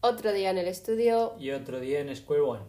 [0.00, 1.34] Otro día en el estudio.
[1.40, 2.62] Y otro día en Square One.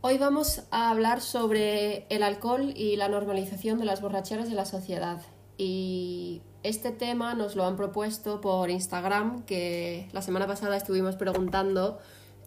[0.00, 4.64] Hoy vamos a hablar sobre el alcohol y la normalización de las borracheras en la
[4.64, 5.20] sociedad.
[5.58, 11.98] Y este tema nos lo han propuesto por Instagram, que la semana pasada estuvimos preguntando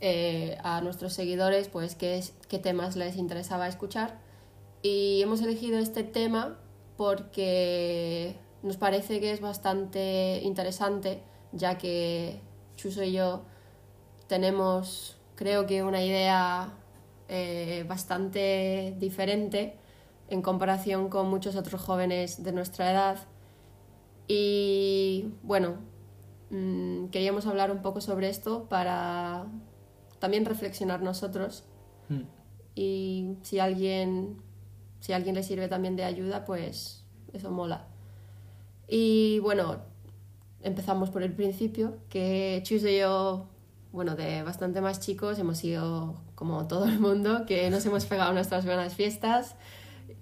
[0.01, 4.19] eh, a nuestros seguidores pues qué, qué temas les interesaba escuchar.
[4.81, 6.59] Y hemos elegido este tema
[6.95, 11.21] porque nos parece que es bastante interesante,
[11.51, 12.46] ya que
[12.77, 13.43] Chuso y yo
[14.27, 16.73] tenemos, creo que, una idea
[17.27, 19.75] eh, bastante diferente
[20.29, 23.17] en comparación con muchos otros jóvenes de nuestra edad.
[24.27, 25.75] Y bueno,
[26.49, 29.47] mmm, queríamos hablar un poco sobre esto para
[30.19, 31.63] también reflexionar nosotros.
[32.09, 32.21] Mm.
[32.75, 34.37] Y si alguien,
[34.99, 37.87] si a alguien le sirve también de ayuda, pues eso mola.
[38.87, 39.81] Y bueno,
[40.61, 43.47] empezamos por el principio, que Chus y yo,
[43.91, 48.33] bueno, de bastante más chicos, hemos sido como todo el mundo, que nos hemos pegado
[48.33, 49.55] nuestras buenas fiestas,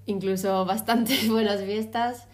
[0.05, 2.27] incluso bastantes buenas fiestas.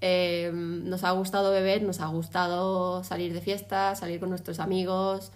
[0.00, 5.32] Eh, nos ha gustado beber, nos ha gustado salir de fiesta, salir con nuestros amigos.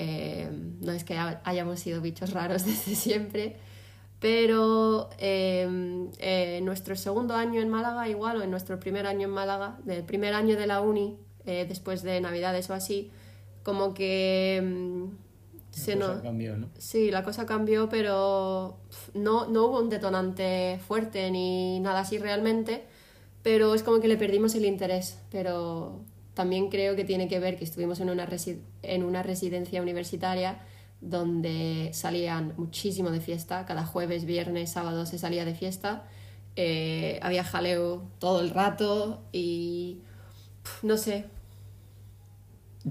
[0.00, 0.48] Eh,
[0.80, 3.56] no es que hayamos sido bichos raros desde siempre,
[4.20, 9.34] pero eh, eh, nuestro segundo año en Málaga, igual, o en nuestro primer año en
[9.34, 11.18] Málaga, del primer año de la uni,
[11.48, 13.10] eh, después de Navidades o así,
[13.64, 15.04] como que mm,
[15.72, 16.68] se La cosa nos- cambió, ¿no?
[16.78, 18.78] Sí, la cosa cambió, pero
[19.14, 22.84] no, no hubo un detonante fuerte ni nada así realmente,
[23.42, 25.18] pero es como que le perdimos el interés.
[25.30, 26.00] Pero
[26.34, 30.60] también creo que tiene que ver que estuvimos en una, resi- en una residencia universitaria
[31.00, 36.04] donde salían muchísimo de fiesta, cada jueves, viernes, sábado se salía de fiesta,
[36.56, 39.98] eh, había jaleo todo el rato y
[40.64, 41.26] pf, no sé,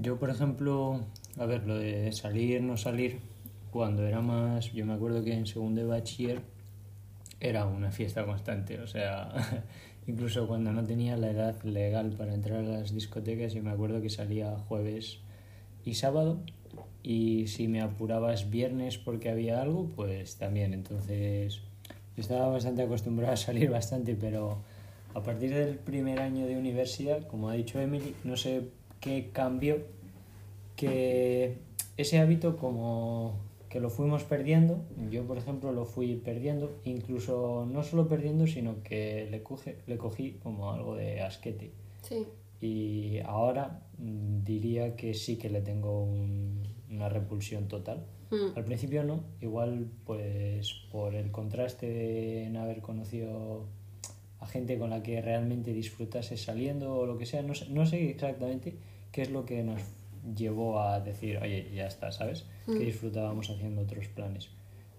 [0.02, 1.00] Yo, por ejemplo,
[1.40, 3.20] a ver, lo de salir, no salir,
[3.72, 6.42] cuando era más, yo me acuerdo que en segundo de bachiller
[7.40, 9.64] era una fiesta constante, o sea,
[10.08, 14.02] incluso cuando no tenía la edad legal para entrar a las discotecas, yo me acuerdo
[14.02, 15.20] que salía jueves
[15.84, 16.42] y sábado,
[17.02, 21.62] y si me apurabas viernes porque había algo, pues también, entonces
[22.18, 24.60] estaba bastante acostumbrado a salir bastante, pero
[25.16, 28.77] a partir del primer año de universidad, como ha dicho Emily, no sé
[29.08, 29.78] qué cambió,
[30.76, 31.58] que
[31.98, 33.36] ese hábito como
[33.70, 34.80] que lo fuimos perdiendo,
[35.12, 39.98] yo por ejemplo lo fui perdiendo, incluso no solo perdiendo, sino que le, coge, le
[39.98, 41.72] cogí como algo de asquete.
[42.02, 42.26] sí.
[42.60, 48.04] Y ahora mm, diría que sí que le tengo un- una repulsión total.
[48.32, 48.58] Mm.
[48.58, 53.66] Al principio no, igual pues por el contraste de en haber conocido
[54.40, 57.86] a gente con la que realmente disfrutase saliendo o lo que sea, no sé, no
[57.86, 58.76] sé exactamente
[59.18, 59.82] qué es lo que nos
[60.36, 62.46] llevó a decir, oye, ya está, ¿sabes?
[62.68, 62.80] Que Mm.
[62.86, 64.52] disfrutábamos haciendo otros planes,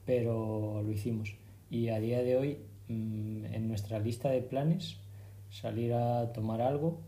[0.05, 1.37] pero lo hicimos.
[1.71, 2.59] Y a día de hoy,
[2.89, 4.97] mm, en nuestra lista de planes,
[5.51, 6.99] salir a tomar algo.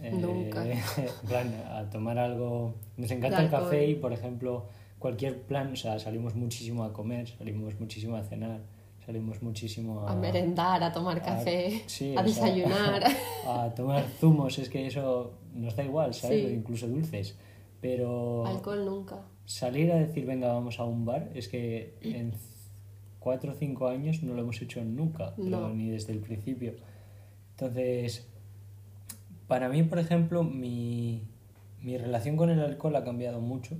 [0.00, 0.64] eh, Nunca.
[1.28, 2.74] plan, a tomar algo.
[2.96, 4.66] Nos encanta el café y, por ejemplo,
[5.00, 8.60] cualquier plan, o sea, salimos muchísimo a comer, salimos muchísimo a cenar,
[9.06, 13.02] salimos muchísimo a, a merendar, a tomar a- café, sí, a o sea, desayunar.
[13.46, 16.46] a tomar zumos, es que eso nos da igual, ¿sabes?
[16.46, 16.54] Sí.
[16.54, 17.36] Incluso dulces.
[17.80, 19.20] Pero Alcohol nunca.
[19.44, 22.32] salir a decir, venga, vamos a un bar, es que en
[23.18, 26.74] cuatro o cinco años no lo hemos hecho nunca, pero ni desde el principio.
[27.52, 28.26] Entonces,
[29.46, 31.22] para mí, por ejemplo, mi,
[31.82, 33.76] mi relación con el alcohol ha cambiado mucho.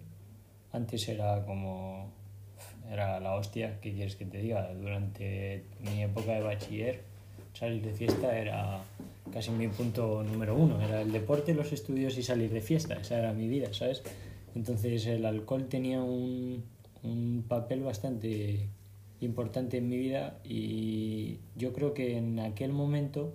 [0.73, 2.13] Antes era como.
[2.91, 4.73] Era la hostia, ¿qué quieres que te diga?
[4.75, 7.03] Durante mi época de bachiller,
[7.55, 8.83] salir de fiesta era
[9.33, 10.81] casi mi punto número uno.
[10.81, 12.95] Era el deporte, los estudios y salir de fiesta.
[12.95, 14.03] Esa era mi vida, ¿sabes?
[14.55, 16.65] Entonces el alcohol tenía un,
[17.03, 18.69] un papel bastante
[19.21, 23.35] importante en mi vida y yo creo que en aquel momento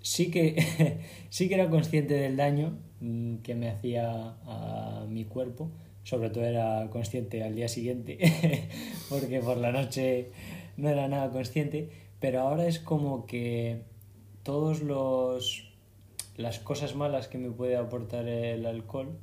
[0.00, 5.70] sí que, sí que era consciente del daño mm, que me hacía a mi cuerpo.
[6.04, 8.18] Sobre todo era consciente al día siguiente,
[9.08, 10.30] porque por la noche
[10.76, 11.90] no era nada consciente.
[12.20, 13.80] Pero ahora es como que
[14.46, 15.64] todos los
[16.36, 19.18] las cosas malas que me puede aportar el alcohol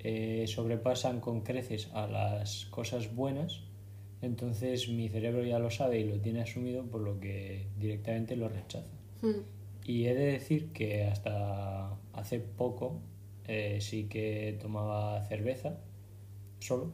[0.00, 3.62] eh, sobrepasan con creces a las cosas buenas.
[4.20, 8.48] Entonces mi cerebro ya lo sabe y lo tiene asumido, por lo que directamente lo
[8.48, 8.90] rechaza.
[9.22, 9.44] Mm.
[9.84, 13.00] Y he de decir que hasta hace poco
[13.46, 15.78] eh, sí que tomaba cerveza,
[16.58, 16.92] solo.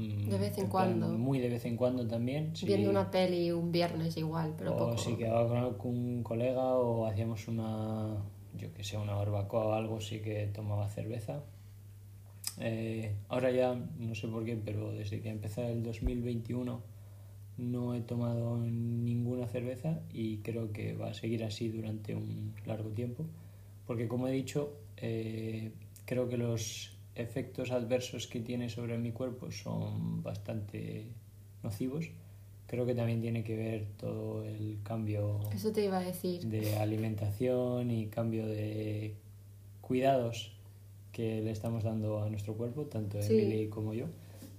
[0.00, 1.08] Mm, De vez en cuando.
[1.08, 2.54] Muy de vez en cuando también.
[2.56, 2.66] sí.
[2.66, 4.98] Viendo una peli un viernes igual, pero o poco.
[4.98, 8.16] si quedaba con algún un colega o hacíamos una,
[8.56, 11.42] yo que sé, una barbacoa o algo, sí que tomaba cerveza.
[12.58, 16.82] eh, ahora ya no sé por qué, pero desde que empecé el 2021
[17.58, 22.90] no he tomado ninguna cerveza y creo que va a seguir así durante un largo
[22.90, 23.26] tiempo,
[23.86, 25.72] porque como he dicho, eh,
[26.06, 31.06] creo que los efectos adversos que tiene sobre mi cuerpo son bastante
[31.62, 32.08] nocivos.
[32.66, 36.46] Creo que también tiene que ver todo el cambio Eso te iba a decir.
[36.46, 39.16] de alimentación y cambio de
[39.80, 40.52] cuidados
[41.12, 43.38] que le estamos dando a nuestro cuerpo, tanto Sí.
[43.38, 44.06] Emily como yo,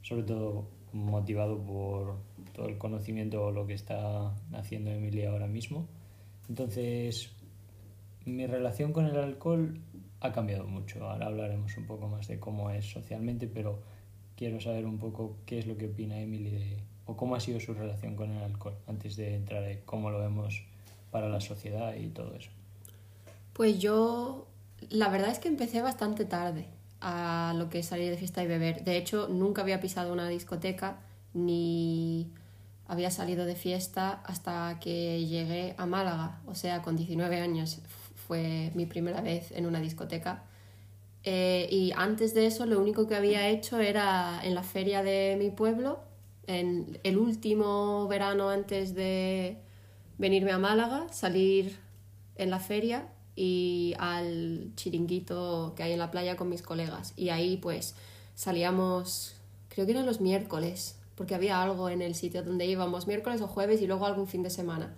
[0.01, 2.17] sobre todo motivado por
[2.53, 5.87] todo el conocimiento o lo que está haciendo Emily ahora mismo.
[6.49, 7.31] Entonces,
[8.25, 9.79] mi relación con el alcohol
[10.21, 11.07] ha cambiado mucho.
[11.07, 13.79] Ahora hablaremos un poco más de cómo es socialmente, pero
[14.35, 17.59] quiero saber un poco qué es lo que opina Emily de, o cómo ha sido
[17.59, 20.63] su relación con el alcohol antes de entrar en cómo lo vemos
[21.09, 22.51] para la sociedad y todo eso.
[23.53, 24.47] Pues yo,
[24.89, 26.67] la verdad es que empecé bastante tarde
[27.01, 28.83] a lo que es salir de fiesta y beber.
[28.83, 30.99] De hecho, nunca había pisado una discoteca
[31.33, 32.31] ni
[32.87, 36.41] había salido de fiesta hasta que llegué a Málaga.
[36.45, 37.81] O sea, con 19 años
[38.31, 40.45] fue mi primera vez en una discoteca.
[41.25, 45.35] Eh, y antes de eso, lo único que había hecho era en la feria de
[45.37, 45.99] mi pueblo,
[46.47, 49.57] en el último verano antes de
[50.17, 51.77] venirme a Málaga, salir
[52.37, 57.11] en la feria y al chiringuito que hay en la playa con mis colegas.
[57.17, 57.95] Y ahí pues
[58.33, 59.35] salíamos,
[59.67, 63.47] creo que eran los miércoles, porque había algo en el sitio donde íbamos, miércoles o
[63.47, 64.95] jueves y luego algún fin de semana.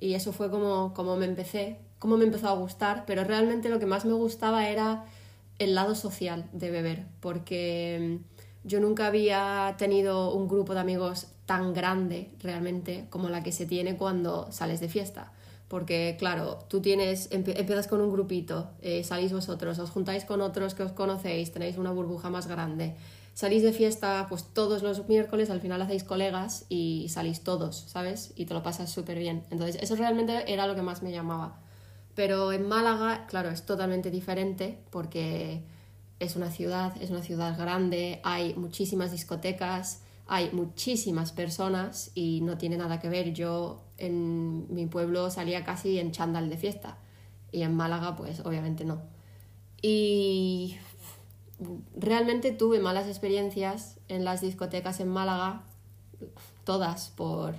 [0.00, 3.78] Y eso fue como, como me empecé, como me empezó a gustar, pero realmente lo
[3.78, 5.04] que más me gustaba era
[5.60, 11.28] el lado social de beber, porque mm, yo nunca había tenido un grupo de amigos
[11.46, 15.32] tan grande realmente como la que se tiene cuando sales de fiesta.
[15.68, 20.74] Porque, claro, tú tienes, empiezas con un grupito, eh, salís vosotros, os juntáis con otros
[20.74, 22.96] que os conocéis, tenéis una burbuja más grande.
[23.32, 28.32] Salís de fiesta, pues todos los miércoles, al final hacéis colegas y salís todos, ¿sabes?
[28.34, 29.44] Y te lo pasas súper bien.
[29.52, 31.61] Entonces, eso realmente era lo que más me llamaba.
[32.14, 35.62] Pero en Málaga, claro, es totalmente diferente porque
[36.20, 42.58] es una ciudad, es una ciudad grande, hay muchísimas discotecas, hay muchísimas personas y no
[42.58, 43.32] tiene nada que ver.
[43.32, 46.98] Yo en mi pueblo salía casi en chándal de fiesta
[47.50, 49.02] y en Málaga pues obviamente no.
[49.80, 50.76] Y
[51.96, 55.64] realmente tuve malas experiencias en las discotecas en Málaga,
[56.64, 57.54] todas por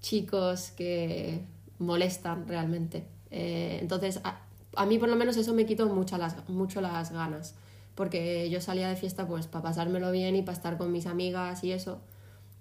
[0.00, 1.44] chicos que
[1.78, 3.15] molestan realmente.
[3.30, 7.54] Eh, entonces, a, mí por lo menos eso me quitó mucho las, mucho las ganas,
[7.94, 11.64] porque yo salía de fiesta pues para pasármelo bien y para estar con mis amigas
[11.64, 12.00] y eso,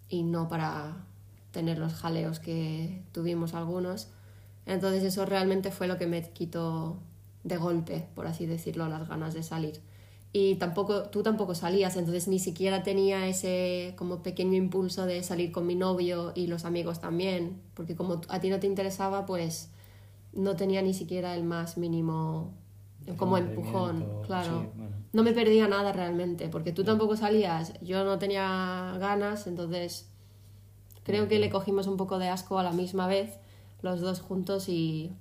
[0.10, 0.98] y no para
[1.52, 4.10] tener los jaleos que tuvimos algunos.
[4.66, 6.98] Entonces eso realmente fue lo que me quitó
[7.44, 9.80] de golpe, por así decirlo, las ganas de salir.
[10.34, 15.54] Y tampoco, tú tampoco salías, entonces ni siquiera tenía ese como pequeño impulso de salir
[15.54, 19.70] con mi novio y los amigos también, porque como a ti no te interesaba, pues
[20.36, 22.54] no tenía ni siquiera el más mínimo
[23.18, 24.62] como empujón, claro.
[24.62, 24.96] Sí, bueno.
[25.14, 30.10] No me perdía nada realmente, porque tú tampoco salías, yo no tenía ganas, entonces
[31.04, 33.40] creo que le cogimos un poco de asco a la misma vez,
[33.82, 35.14] los dos juntos, y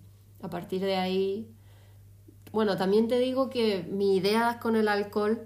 [0.42, 1.54] a partir de ahí
[2.54, 5.42] bueno, también te digo que mi idea con el alcohol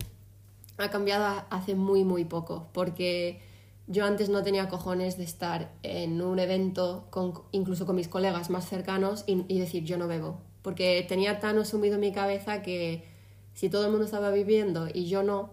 [0.77, 3.41] ha cambiado hace muy, muy poco, porque
[3.89, 8.51] yo antes no tenía cojones de estar en un evento, con, incluso con mis colegas
[8.51, 13.09] más cercanos, y, decir yo no bebo, porque tenía tan asumido mi cabeza que
[13.55, 15.51] si todo el mundo estaba viviendo y yo no,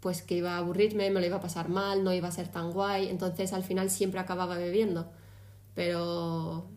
[0.00, 2.48] pues que iba a aburrirme, me lo iba a pasar mal, no iba a ser
[2.48, 5.06] tan guay, entonces al final siempre acababa bebiendo.
[5.74, 6.68] Pero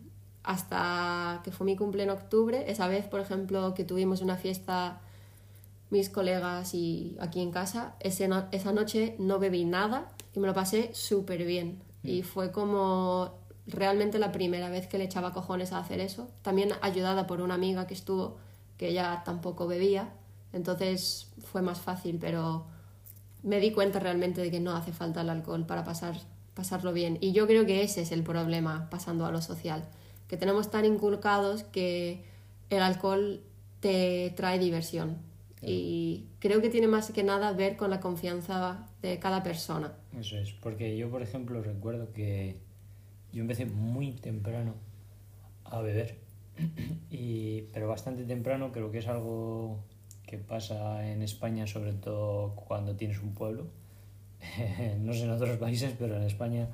[0.42, 2.64] hasta que fue mi cumple en octubre.
[2.70, 5.00] Esa vez, por ejemplo, que tuvimos una fiesta
[5.90, 10.54] mis colegas y aquí en casa, ese esa noche no bebí nada y me lo
[10.54, 11.82] pasé súper bien.
[12.02, 12.08] Mm.
[12.08, 13.34] Y fue como
[13.66, 16.28] realmente la primera vez que le echaba cojones a hacer eso.
[16.42, 18.36] También ayudada por una amiga que estuvo,
[18.76, 20.12] que ella tampoco bebía.
[20.52, 22.66] Entonces fue más fácil, pero
[23.42, 26.16] me di cuenta realmente de que no hace falta el alcohol para pasar,
[26.54, 27.18] pasarlo bien.
[27.20, 29.84] Y yo creo que ese es el problema pasando a lo social
[30.28, 32.22] que tenemos tan inculcados que
[32.70, 33.42] el alcohol
[33.80, 35.16] te trae diversión.
[35.62, 39.92] Y creo que tiene más que nada ver con la confianza de cada persona.
[40.18, 42.58] Eso es, porque yo, por ejemplo, recuerdo que
[43.32, 44.74] yo empecé muy temprano
[45.64, 46.18] a beber,
[47.10, 49.80] y, pero bastante temprano, creo que es algo
[50.26, 53.66] que pasa en España, sobre todo cuando tienes un pueblo.
[55.00, 56.68] no sé en otros países, pero en España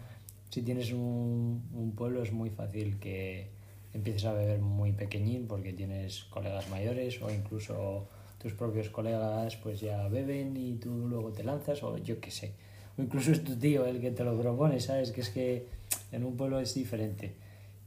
[0.54, 3.48] si tienes un, un, pueblo es muy fácil que
[3.92, 8.08] empieces a beber muy pequeñín porque tienes colegas mayores o incluso
[8.44, 12.52] tus propios colegas pues ya beben y tú luego te lanzas o yo qué sé.
[12.98, 15.12] O incluso es tu tío el que te lo propone, ¿sabes?
[15.12, 15.66] Que es que
[16.12, 17.36] en un pueblo es diferente.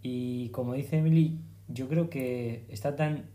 [0.01, 1.37] Y como dice Emily,
[1.67, 3.25] yo creo que está tan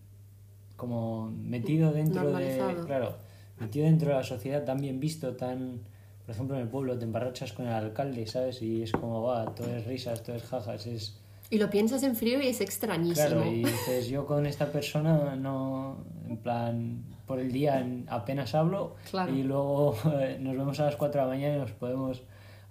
[0.75, 2.59] como metido dentro de...
[2.87, 3.15] Claro,
[3.61, 5.79] metido dentro de la sociedad, tan bien visto, tan...
[6.27, 8.61] Por ejemplo, en el pueblo te embarrachas con el alcalde, ¿sabes?
[8.63, 12.17] Y es como, va, todo es risas, todo es jajas, es y lo piensas en
[12.17, 13.27] frío y es extrañísimo.
[13.27, 18.97] Claro, y dices, yo con esta persona no, en plan, por el día apenas hablo
[19.29, 19.97] y luego
[20.41, 22.23] nos vemos a las 4 de la mañana y nos podemos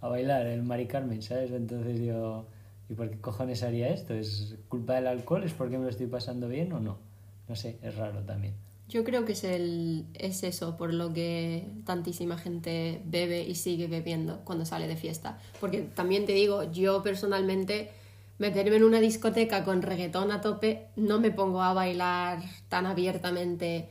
[0.02, 1.52] a bailar el Mari Carmen, ¿sabes?
[1.52, 2.48] Entonces yo,
[2.90, 4.14] ¿y por qué cojones haría esto?
[4.14, 5.44] ¿Es culpa del alcohol?
[5.44, 6.98] ¿Es porque me lo estoy pasando bien o no?
[7.48, 8.56] No sé, es raro también.
[8.90, 13.88] Yo creo que es, el, es eso por lo que tantísima gente bebe y sigue
[13.88, 15.40] bebiendo cuando sale de fiesta.
[15.62, 17.92] Porque también te digo, yo personalmente
[18.38, 23.88] meterme en una discoteca con reggaetón a tope, no me pongo a bailar tan abiertamente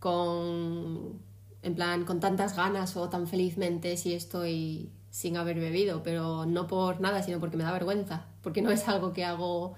[0.00, 1.20] con
[1.62, 6.66] en plan con tantas ganas o tan felizmente si estoy sin haber bebido, pero no
[6.66, 9.74] por nada, sino porque me da vergüenza, porque no es algo que hago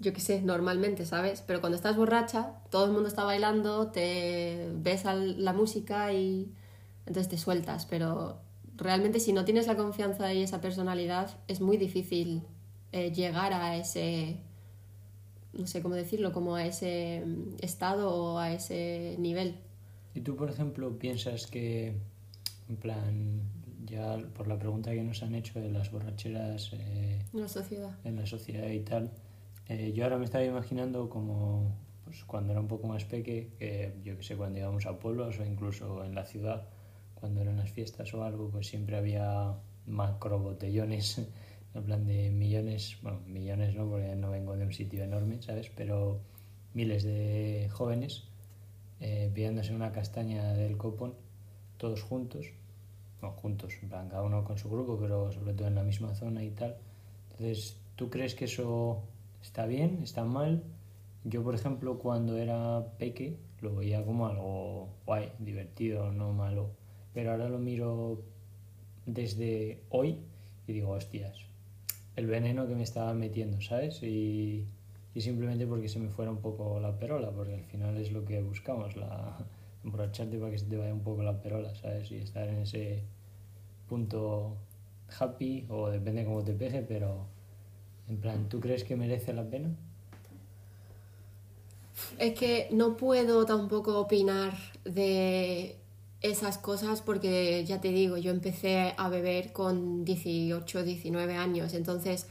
[0.00, 1.42] yo qué sé, normalmente, ¿sabes?
[1.46, 6.52] Pero cuando estás borracha, todo el mundo está bailando, te ves a la música y
[7.00, 8.40] entonces te sueltas, pero
[8.76, 12.42] realmente si no tienes la confianza y esa personalidad es muy difícil
[12.92, 14.40] eh, llegar a ese,
[15.58, 19.56] no sé cómo decirlo, como a ese mm, estado o a ese nivel.
[20.14, 21.94] ¿Y tú, por ejemplo, piensas que,
[22.68, 23.42] en plan,
[23.84, 27.90] ya por la pregunta que nos han hecho de las borracheras eh, en la sociedad,
[28.04, 29.10] en la sociedad y tal,
[29.68, 31.74] eh, yo ahora me estaba imaginando como
[32.04, 35.38] pues, cuando era un poco más peque, que yo que sé, cuando íbamos a pueblos
[35.38, 36.66] o incluso en la ciudad,
[37.14, 39.54] cuando eran las fiestas o algo, pues siempre había
[39.86, 41.20] macro botellones
[41.74, 45.70] en plan de millones, bueno, millones no, porque no vengo de un sitio enorme, ¿sabes?
[45.74, 46.20] Pero
[46.74, 48.24] miles de jóvenes
[49.00, 51.14] eh, pillándose una castaña del copón,
[51.76, 52.46] todos juntos,
[53.22, 56.14] no juntos, en plan, cada uno con su grupo, pero sobre todo en la misma
[56.14, 56.76] zona y tal.
[57.30, 59.02] Entonces, ¿tú crees que eso
[59.42, 60.64] está bien, está mal?
[61.24, 66.70] Yo, por ejemplo, cuando era peque, lo veía como algo guay, divertido, no malo.
[67.12, 68.22] Pero ahora lo miro
[69.06, 70.18] desde hoy
[70.66, 71.47] y digo, hostias,
[72.18, 74.02] el veneno que me estaba metiendo, ¿sabes?
[74.02, 74.66] Y,
[75.14, 78.24] y, simplemente porque se me fuera un poco la perola, porque al final es lo
[78.24, 79.38] que buscamos, la
[79.84, 82.10] emborracharte para que se te vaya un poco la perola, ¿sabes?
[82.10, 83.04] Y estar en ese
[83.88, 84.56] punto
[85.20, 87.26] happy, o depende cómo te pegue, pero
[88.08, 89.70] en plan, ¿tú crees que merece la pena?
[92.18, 95.77] Es que no puedo tampoco opinar de
[96.20, 102.26] esas cosas porque ya te digo, yo empecé a beber con 18, 19 años, entonces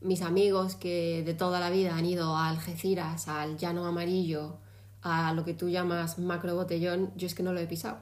[0.00, 4.58] mis amigos que de toda la vida han ido a Algeciras, al Llano Amarillo,
[5.00, 7.98] a lo que tú llamas macro botellón, yo es que no lo he pisado.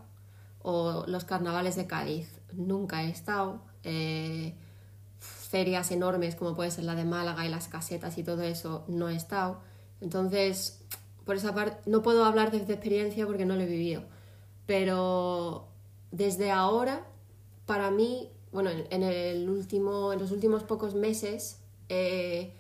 [0.62, 3.62] O los carnavales de Cádiz, nunca he estado.
[3.82, 4.54] Eh,
[5.18, 9.08] ferias enormes como puede ser la de Málaga y las casetas y todo eso, no
[9.08, 9.60] he estado.
[10.00, 10.80] Entonces,
[11.24, 14.02] por esa parte, no puedo hablar desde experiencia porque no lo he vivido
[14.70, 15.66] pero
[16.12, 17.04] desde ahora,
[17.66, 21.58] para mí, bueno, en, el último, en los últimos pocos meses,
[21.88, 22.54] eh,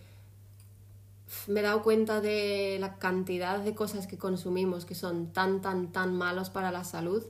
[1.46, 5.92] me he dado cuenta de la cantidad de cosas que consumimos que son tan, tan,
[5.92, 7.22] tan malos para la salud.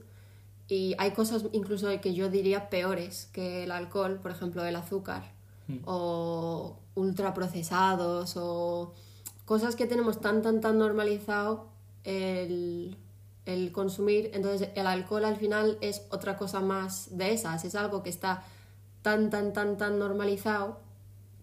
[0.67, 5.31] Y hay cosas incluso que yo diría peores que el alcohol, por ejemplo, el azúcar,
[5.67, 5.77] mm.
[5.85, 8.93] o ultraprocesados, o
[9.45, 11.67] cosas que tenemos tan, tan, tan normalizado
[12.03, 12.97] el
[13.45, 18.03] el consumir, entonces el alcohol al final es otra cosa más de esas, es algo
[18.03, 18.43] que está
[19.01, 20.79] tan, tan, tan, tan normalizado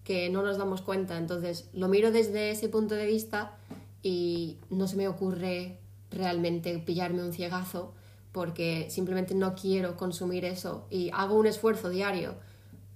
[0.03, 1.17] que no nos damos cuenta.
[1.17, 3.57] Entonces lo miro desde ese punto de vista
[4.01, 5.79] y no se me ocurre
[6.09, 7.93] realmente pillarme un ciegazo
[8.31, 12.35] porque simplemente no quiero consumir eso y hago un esfuerzo diario,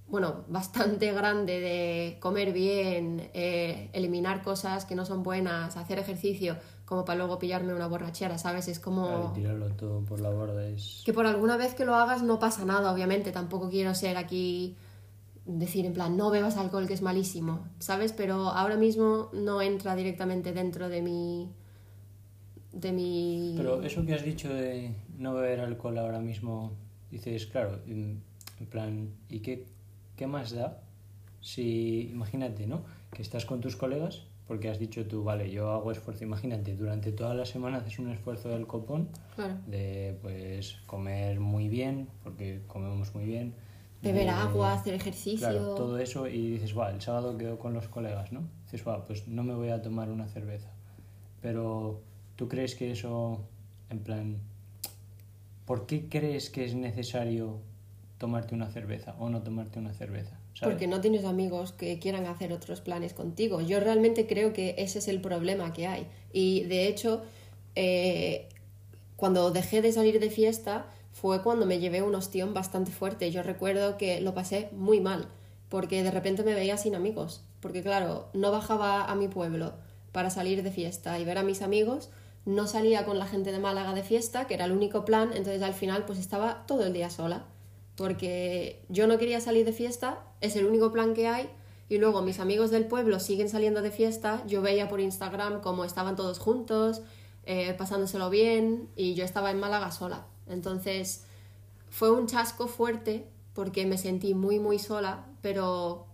[0.07, 6.57] bueno, bastante grande de comer bien, eh, eliminar cosas que no son buenas, hacer ejercicio,
[6.85, 8.67] como para luego pillarme una borrachera, ¿sabes?
[8.67, 9.31] Es como...
[9.33, 11.01] tirarlo todo por la borda es...
[11.05, 13.31] Que por alguna vez que lo hagas no pasa nada, obviamente.
[13.31, 14.75] Tampoco quiero ser aquí
[15.45, 18.13] decir en plan, no bebas alcohol que es malísimo, ¿sabes?
[18.13, 21.51] Pero ahora mismo no entra directamente dentro de mi...
[22.73, 23.53] de mi...
[23.57, 26.73] Pero eso que has dicho de no beber alcohol ahora mismo,
[27.11, 28.21] dices, claro, en
[28.69, 29.65] plan, ¿y qué,
[30.17, 30.81] qué más da
[31.39, 32.83] si, imagínate, ¿no?
[33.11, 37.11] Que estás con tus colegas porque has dicho tú, vale, yo hago esfuerzo, imagínate, durante
[37.11, 39.09] toda la semana haces un esfuerzo del copón,
[39.67, 43.53] de pues comer muy bien, porque comemos muy bien.
[44.01, 45.47] Beber agua, hacer ejercicio.
[45.47, 48.41] Claro, todo eso y dices, va, el sábado quedo con los colegas, ¿no?
[48.65, 50.69] Dices, va, pues no me voy a tomar una cerveza.
[51.41, 52.01] Pero,
[52.35, 53.39] ¿tú crees que eso,
[53.89, 54.37] en plan,
[55.65, 57.59] ¿por qué crees que es necesario
[58.17, 60.37] tomarte una cerveza o no tomarte una cerveza?
[60.61, 63.61] Porque no tienes amigos que quieran hacer otros planes contigo.
[63.61, 66.07] Yo realmente creo que ese es el problema que hay.
[66.31, 67.23] Y de hecho,
[67.75, 68.47] eh,
[69.15, 73.31] cuando dejé de salir de fiesta fue cuando me llevé un ostión bastante fuerte.
[73.31, 75.27] Yo recuerdo que lo pasé muy mal,
[75.69, 77.43] porque de repente me veía sin amigos.
[77.59, 79.73] Porque claro, no bajaba a mi pueblo
[80.11, 82.09] para salir de fiesta y ver a mis amigos,
[82.45, 85.61] no salía con la gente de Málaga de fiesta, que era el único plan, entonces
[85.61, 87.45] al final pues estaba todo el día sola
[87.95, 91.49] porque yo no quería salir de fiesta, es el único plan que hay,
[91.89, 95.85] y luego mis amigos del pueblo siguen saliendo de fiesta, yo veía por Instagram cómo
[95.85, 97.01] estaban todos juntos,
[97.45, 100.25] eh, pasándoselo bien, y yo estaba en Málaga sola.
[100.47, 101.25] Entonces
[101.89, 106.07] fue un chasco fuerte porque me sentí muy, muy sola, pero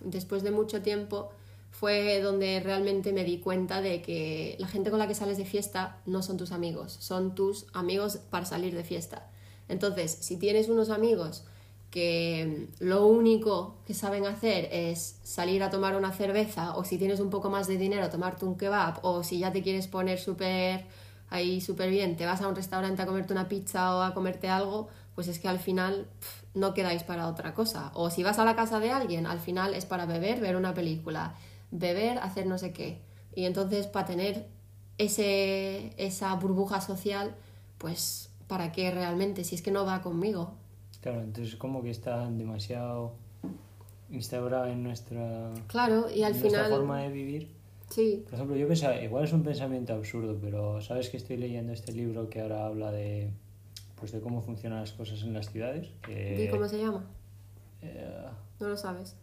[0.00, 1.30] después de mucho tiempo
[1.70, 5.44] fue donde realmente me di cuenta de que la gente con la que sales de
[5.44, 9.30] fiesta no son tus amigos, son tus amigos para salir de fiesta.
[9.68, 11.44] Entonces, si tienes unos amigos
[11.90, 17.20] que lo único que saben hacer es salir a tomar una cerveza o si tienes
[17.20, 20.84] un poco más de dinero tomarte un kebab o si ya te quieres poner súper
[21.30, 24.48] ahí súper bien, te vas a un restaurante a comerte una pizza o a comerte
[24.48, 26.06] algo, pues es que al final
[26.54, 27.90] no quedáis para otra cosa.
[27.94, 30.74] O si vas a la casa de alguien, al final es para beber, ver una
[30.74, 31.34] película,
[31.70, 33.02] beber, hacer no sé qué.
[33.34, 34.48] Y entonces para tener
[34.96, 37.34] ese, esa burbuja social,
[37.78, 39.44] pues ¿para qué realmente?
[39.44, 40.54] Si es que no va conmigo.
[41.00, 43.14] Claro, entonces como que está demasiado
[44.10, 46.70] instaurado en nuestra, Claro, y al en final...
[46.70, 47.56] forma de vivir.
[47.90, 51.72] Sí, Por ejemplo, yo pensaba, igual es un pensamiento absurdo, pero sabes que estoy leyendo
[51.72, 53.30] este libro que ahora habla de,
[53.96, 55.88] pues de cómo funcionan las cosas en las ciudades.
[56.02, 57.06] que, ¿y cómo se llama?
[57.80, 58.26] eh,
[58.60, 59.16] No lo sabes.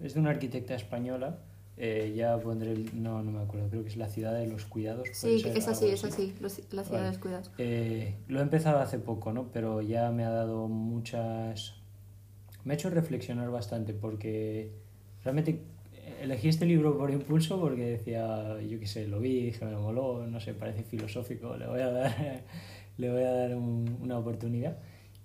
[0.00, 1.38] es de una arquitecta española.
[1.78, 4.64] Eh, ya pondré, el- no, no me acuerdo, creo que es la ciudad de los
[4.64, 5.08] cuidados.
[5.12, 7.04] Sí, ser, es así, es así, los- la ciudad Vale.
[7.04, 7.50] de los cuidados.
[7.58, 9.50] Eh, lo he empezado hace poco, ¿no?
[9.52, 11.74] Pero ya me ha dado muchas...
[12.64, 14.72] Me ha hecho reflexionar bastante porque
[15.22, 15.60] realmente
[16.22, 20.26] elegí este libro por impulso porque decía, yo qué sé, lo vi, dije, me moló,
[20.26, 22.42] no sé, parece filosófico, le voy a dar,
[22.96, 24.78] le voy a dar un- una oportunidad.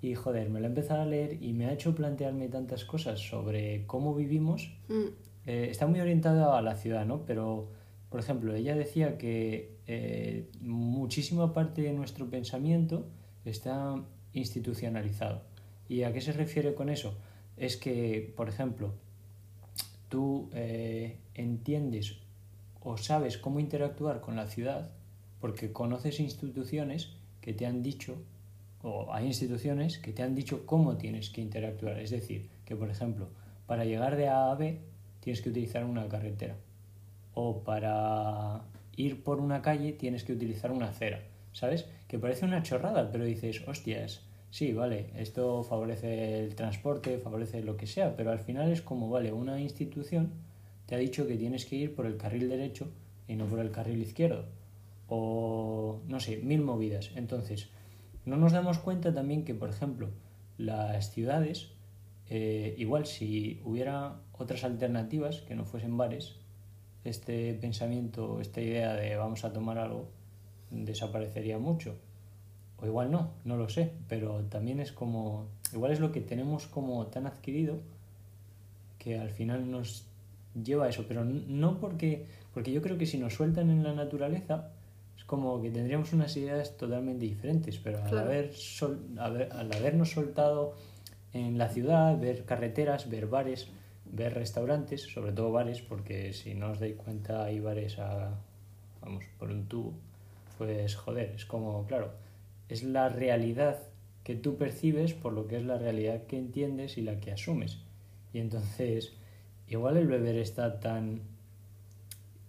[0.04, 3.20] Y joder, me lo he empezado a leer y me ha hecho plantearme tantas cosas
[3.20, 5.10] sobre cómo vivimos Mm,
[5.46, 7.26] eh, está muy orientada a la ciudad, ¿no?
[7.26, 7.70] Pero,
[8.10, 13.08] por ejemplo, ella decía que eh, muchísima parte de nuestro pensamiento
[13.46, 13.96] está
[14.34, 15.42] institucionalizado.
[15.90, 17.18] ¿Y a qué se refiere con eso?
[17.58, 18.94] Es que, por ejemplo,
[20.10, 22.18] tú eh, entiendes
[22.82, 24.92] o sabes cómo interactuar con la ciudad
[25.40, 28.16] porque conoces instituciones que te han dicho,
[28.84, 32.00] o hay instituciones que te han dicho cómo tienes que interactuar.
[32.00, 33.30] Es decir, que, por ejemplo,
[33.66, 34.80] para llegar de A a B
[35.22, 36.58] tienes que utilizar una carretera.
[37.34, 38.64] O para
[38.98, 41.22] ir por una calle tienes que utilizar una acera.
[41.54, 41.88] ¿Sabes?
[42.08, 47.78] Que parece una chorrada, pero dices, hostias, sí, vale, esto favorece el transporte, favorece lo
[47.78, 50.32] que sea, pero al final es como, vale, una institución
[50.86, 52.92] te ha dicho que tienes que ir por el carril derecho
[53.26, 54.46] y no por el carril izquierdo.
[55.08, 57.12] O, no sé, mil movidas.
[57.16, 57.70] Entonces,
[58.26, 60.10] no nos damos cuenta también que, por ejemplo,
[60.58, 61.72] las ciudades,
[62.30, 66.36] eh, igual si hubiera otras alternativas que no fuesen bares,
[67.04, 70.08] este pensamiento, esta idea de vamos a tomar algo,
[70.70, 71.96] desaparecería mucho.
[72.78, 76.68] O igual no, no lo sé, pero también es como, igual es lo que tenemos
[76.68, 77.80] como tan adquirido
[78.98, 80.06] que al final nos
[80.64, 83.94] lleva a eso, pero no porque, porque yo creo que si nos sueltan en la
[83.94, 84.70] naturaleza
[85.18, 88.28] es como que tendríamos unas ideas totalmente diferentes, pero al, Claro.
[88.28, 90.76] haber sol- haber- al habernos soltado
[91.34, 93.68] en la ciudad, ver carreteras, ver bares,
[94.12, 98.38] ver restaurantes, sobre todo bares, porque si no os dais cuenta hay bares a,
[99.02, 99.94] vamos, por un tubo,
[100.58, 102.12] pues joder, es como, claro,
[102.70, 103.80] es la realidad
[104.24, 107.80] que tú percibes por lo que es la realidad que entiendes y la que asumes.
[108.34, 109.14] Y entonces,
[109.68, 111.22] igual el beber está tan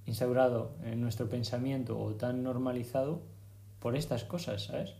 [0.06, 3.22] instaurado en nuestro pensamiento o tan normalizado
[3.80, 4.94] por estas cosas, ¿sabes?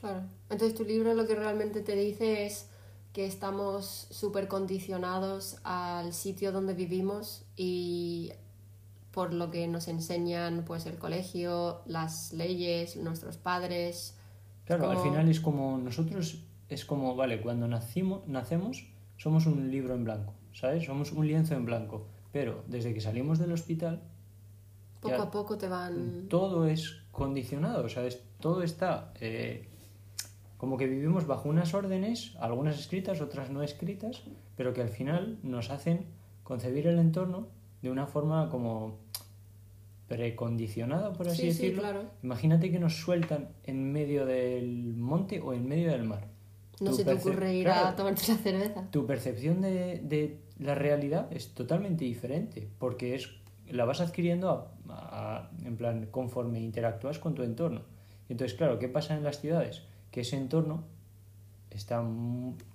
[0.00, 0.22] Claro.
[0.50, 2.68] Entonces tu libro lo que realmente te dice es
[3.12, 8.32] que estamos súper condicionados al sitio donde vivimos y
[9.10, 14.16] por lo que nos enseñan pues el colegio, las leyes, nuestros padres.
[14.64, 19.70] Claro, al como- final es como nosotros, es como, vale, cuando nacimos, nacemos somos un
[19.70, 20.84] libro en blanco, ¿sabes?
[20.84, 24.00] Somos un lienzo en blanco, pero desde que salimos del hospital
[25.00, 26.26] Poco a poco te van...
[26.28, 28.22] todo es condicionado, ¿sabes?
[28.38, 29.68] Todo está eh,
[30.60, 34.22] como que vivimos bajo unas órdenes, algunas escritas, otras no escritas,
[34.56, 36.04] pero que al final nos hacen
[36.44, 37.46] concebir el entorno
[37.80, 38.98] de una forma como
[40.06, 41.82] precondicionada, por así Sí, sí, decirlo.
[41.82, 42.04] claro.
[42.22, 46.26] Imagínate que nos sueltan en medio del monte o en medio del mar.
[46.80, 48.86] No Tu se te ocurre ir Claro, a tomarte la cerveza.
[48.90, 53.30] tu percepción de, de la realidad es totalmente diferente, porque es
[53.70, 57.82] la vas adquiriendo a- a- en plan conforme interactúas con tu entorno.
[58.28, 59.82] Entonces, claro, ¿qué pasa en las ciudades?
[60.10, 60.84] Que ese entorno
[61.70, 62.04] está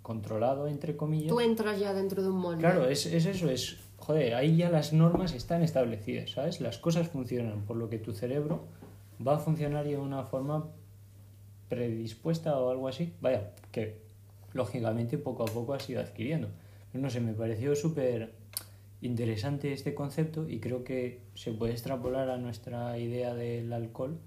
[0.01, 1.29] controlado, entre comillas.
[1.29, 2.59] Tú entras ya dentro de un molde.
[2.59, 6.61] Claro, es, es eso, es, joder, ahí ya las normas están establecidas, ¿sabes?
[6.61, 8.65] Las cosas funcionan, por lo que tu cerebro
[9.25, 10.67] va a funcionar de una forma
[11.69, 13.13] predispuesta o algo así.
[13.21, 14.01] Vaya, que
[14.53, 16.47] lógicamente poco a poco has ido adquiriendo.
[16.91, 18.33] Pero no sé, me pareció súper
[19.01, 24.19] interesante este concepto y creo que se puede extrapolar a nuestra idea del alcohol,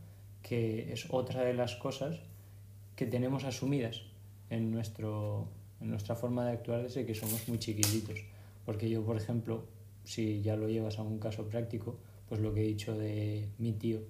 [0.43, 2.21] que es otra de las cosas
[2.99, 4.03] que tenemos asumidas
[4.51, 5.47] en, nuestro,
[5.81, 8.19] en nuestra forma de actuar desde que somos muy chiquititos.
[8.67, 9.67] Porque yo, por ejemplo,
[10.03, 11.97] si ya lo llevas a un caso práctico,
[12.29, 14.01] pues lo que he dicho de mi tío,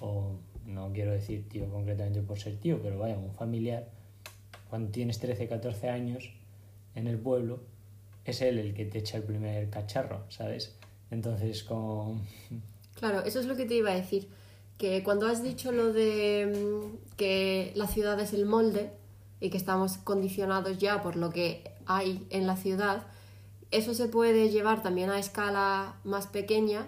[0.00, 0.32] o
[0.66, 3.88] no quiero decir tío concretamente por ser tío, pero vaya, un familiar,
[4.68, 6.32] cuando tienes 13, 14 años
[6.96, 7.60] en el pueblo,
[8.24, 10.76] es él el que te echa el primer cacharro, ¿sabes?
[11.12, 12.20] Entonces, como...
[12.96, 14.26] Claro, eso es lo que te iba a decir.
[14.78, 18.92] Que cuando has dicho lo de mm, que la ciudad es el molde
[19.40, 23.06] y que estamos condicionados ya por lo que hay en la ciudad,
[23.70, 26.86] eso se puede llevar también a escala más pequeña,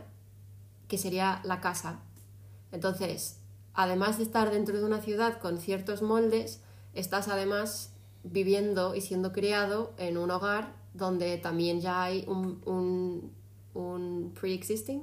[0.88, 2.00] que sería la casa.
[2.72, 3.38] Entonces,
[3.74, 6.62] además de estar dentro de una ciudad con ciertos moldes,
[6.94, 13.32] estás además viviendo y siendo criado en un hogar donde también ya hay un, un,
[13.74, 15.02] un pre-existing,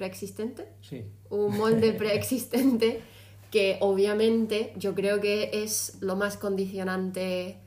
[0.00, 3.02] preexistente, Sí, un molde preexistente
[3.50, 7.58] que obviamente yo creo que es lo más condicionante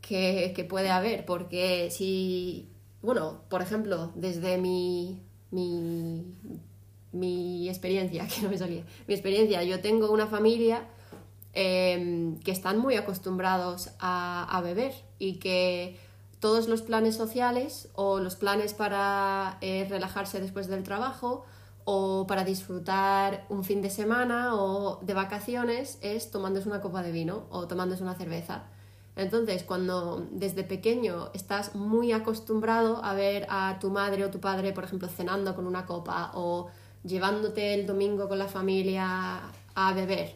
[0.00, 2.68] que, que puede haber, porque si,
[3.00, 5.22] bueno, por ejemplo, desde mi,
[5.52, 6.24] mi,
[7.12, 10.88] mi experiencia, que no me salía, mi experiencia, yo tengo una familia
[11.52, 15.96] eh, que están muy acostumbrados a, a beber y que
[16.42, 21.44] todos los planes sociales o los planes para eh, relajarse después del trabajo
[21.84, 27.12] o para disfrutar un fin de semana o de vacaciones es tomándose una copa de
[27.12, 28.64] vino o tomándose una cerveza.
[29.14, 34.72] Entonces, cuando desde pequeño estás muy acostumbrado a ver a tu madre o tu padre,
[34.72, 36.70] por ejemplo, cenando con una copa o
[37.04, 39.42] llevándote el domingo con la familia
[39.76, 40.34] a beber,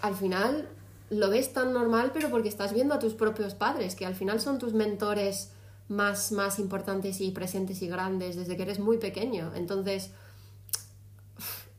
[0.00, 0.66] al final
[1.10, 4.40] lo ves tan normal, pero porque estás viendo a tus propios padres, que al final
[4.40, 5.52] son tus mentores
[5.88, 9.52] más, más importantes y presentes y grandes desde que eres muy pequeño.
[9.54, 10.10] Entonces,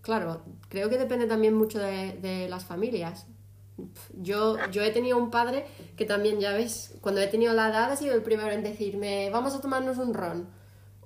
[0.01, 3.27] claro, creo que depende también mucho de, de las familias.
[4.13, 5.65] Yo, yo he tenido un padre
[5.95, 9.29] que también, ya ves, cuando he tenido la edad ha sido el primero en decirme,
[9.29, 10.49] vamos a tomarnos un ron,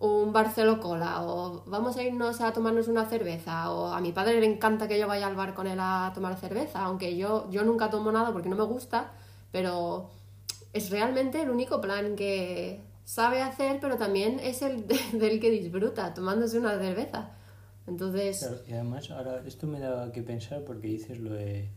[0.05, 4.39] un Barcelo Cola, o vamos a irnos a tomarnos una cerveza, o a mi padre
[4.41, 7.63] le encanta que yo vaya al bar con él a tomar cerveza, aunque yo, yo
[7.63, 9.11] nunca tomo nada porque no me gusta,
[9.51, 10.09] pero
[10.73, 15.49] es realmente el único plan que sabe hacer, pero también es el de- del que
[15.51, 17.29] disfruta, tomándose una cerveza.
[17.87, 21.69] Entonces, Claro, y además ahora esto me da que pensar porque dices lo de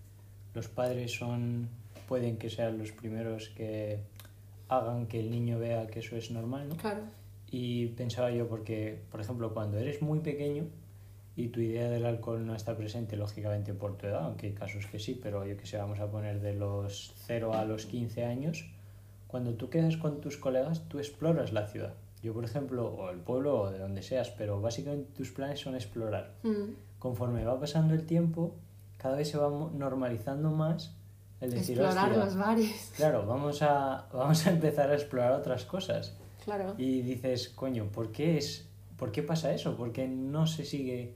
[0.55, 1.69] los padres son
[2.09, 4.01] pueden que sean los primeros que
[4.69, 6.77] hagan que el niño vea que eso es normal, ¿no?
[6.77, 7.03] claro.
[7.51, 10.65] Y pensaba yo porque, por ejemplo, cuando eres muy pequeño
[11.37, 14.87] y tu idea del alcohol no está presente, lógicamente por tu edad, aunque hay casos
[14.87, 18.25] que sí, pero yo que sé, vamos a poner de los 0 a los 15
[18.25, 18.65] años,
[19.27, 21.95] cuando tú quedas con tus colegas, tú exploras la ciudad.
[22.23, 25.75] Yo, por ejemplo, o el pueblo o de donde seas, pero básicamente tus planes son
[25.75, 26.33] explorar.
[26.43, 26.73] Mm.
[26.99, 28.55] Conforme va pasando el tiempo,
[28.97, 30.97] cada vez se va normalizando más
[31.41, 32.93] el decir, Explorar "Hostia, los bares.
[32.97, 36.17] claro, vamos a, vamos a empezar a explorar otras cosas.
[36.47, 36.75] Claro.
[36.79, 38.65] Y dices, coño, ¿por qué, es,
[38.97, 39.77] ¿por qué pasa eso?
[39.77, 41.13] ¿Por qué no se sigue...?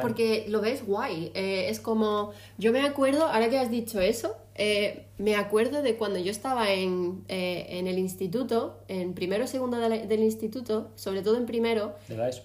[0.00, 1.30] Porque lo ves guay.
[1.34, 2.32] eh, es como.
[2.56, 6.72] Yo me acuerdo, ahora que has dicho eso, eh, me acuerdo de cuando yo estaba
[6.72, 11.36] en, eh, en el instituto, en primero o segundo de la- del instituto, sobre todo
[11.36, 12.42] en primero, ¿De la ESO?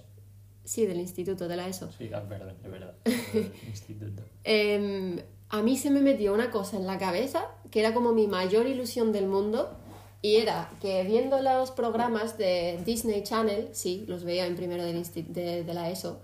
[0.65, 1.89] sí, del instituto, de la ESO.
[1.97, 2.93] Sí, ah, perdón, de verdad.
[3.67, 4.23] Instituto.
[4.43, 8.27] Em, a mí se me metió una cosa en la cabeza que era como mi
[8.27, 9.77] mayor ilusión del mundo
[10.21, 15.73] y era que viendo los programas de Disney Channel, sí, los veía en primero de
[15.73, 16.19] la ESO,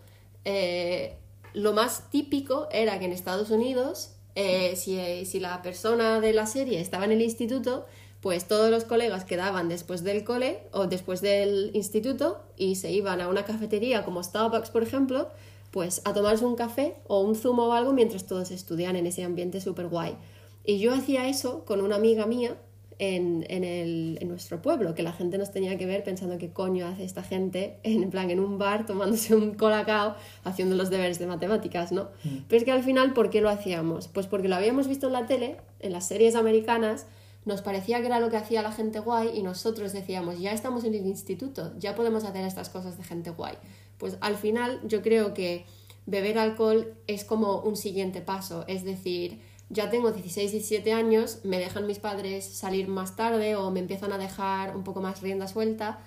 [0.46, 1.16] eh,
[1.54, 6.46] lo más típico era que en Estados Unidos, eh, si, si la persona de la
[6.46, 7.86] serie estaba en el instituto,
[8.22, 13.22] pues todos los colegas quedaban después del cole o después del instituto y se iban
[13.22, 15.30] a una cafetería como Starbucks, por ejemplo,
[15.72, 19.24] pues a tomarse un café o un zumo o algo mientras todos estudian en ese
[19.24, 20.18] ambiente súper guay.
[20.66, 22.58] Y yo hacía eso con una amiga mía
[23.00, 26.50] en, en, el, en nuestro pueblo, que la gente nos tenía que ver pensando qué
[26.50, 31.20] coño hace esta gente en plan en un bar tomándose un colacao haciendo los deberes
[31.20, 32.10] de matemáticas, ¿no?
[32.24, 32.38] Mm.
[32.48, 34.08] Pero es que al final, ¿por qué lo hacíamos?
[34.08, 37.06] Pues porque lo habíamos visto en la tele, en las series americanas,
[37.46, 40.84] nos parecía que era lo que hacía la gente guay y nosotros decíamos, ya estamos
[40.84, 43.56] en el instituto, ya podemos hacer estas cosas de gente guay.
[43.98, 45.66] Pues al final yo creo que
[46.06, 51.60] beber alcohol es como un siguiente paso, es decir, ya tengo 16, 17 años, me
[51.60, 55.48] dejan mis padres salir más tarde o me empiezan a dejar un poco más rienda
[55.48, 56.00] suelta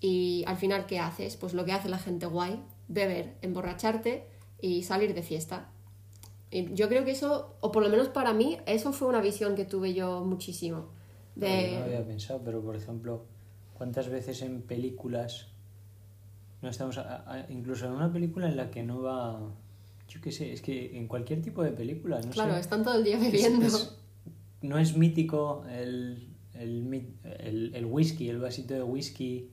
[0.00, 1.36] y al final ¿qué haces?
[1.36, 4.26] Pues lo que hace la gente guay, beber, emborracharte
[4.60, 5.70] y salir de fiesta.
[6.50, 9.54] Y yo creo que eso, o por lo menos para mí, eso fue una visión
[9.54, 10.88] que tuve yo muchísimo.
[11.34, 11.78] De...
[11.78, 13.24] No había pensado, pero por ejemplo,
[13.74, 15.48] ¿cuántas veces en películas
[16.62, 16.98] no estamos,
[17.48, 19.40] incluso en una película en la que no va,
[20.08, 22.60] yo qué sé, es que en cualquier tipo de película, no Claro, sé.
[22.60, 23.66] están todo el día bebiendo.
[23.66, 23.96] es-
[24.62, 27.08] no es mítico el, el,
[27.40, 29.48] el- el whisky, el vasito de whisky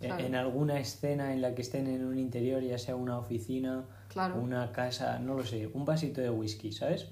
[0.00, 0.24] e- Claro.
[0.24, 4.40] en alguna escena en la que estén en un interior, ya sea una oficina, Claro.
[4.40, 7.06] una casa, no lo sé, un vasito de whisky, ¿sabes?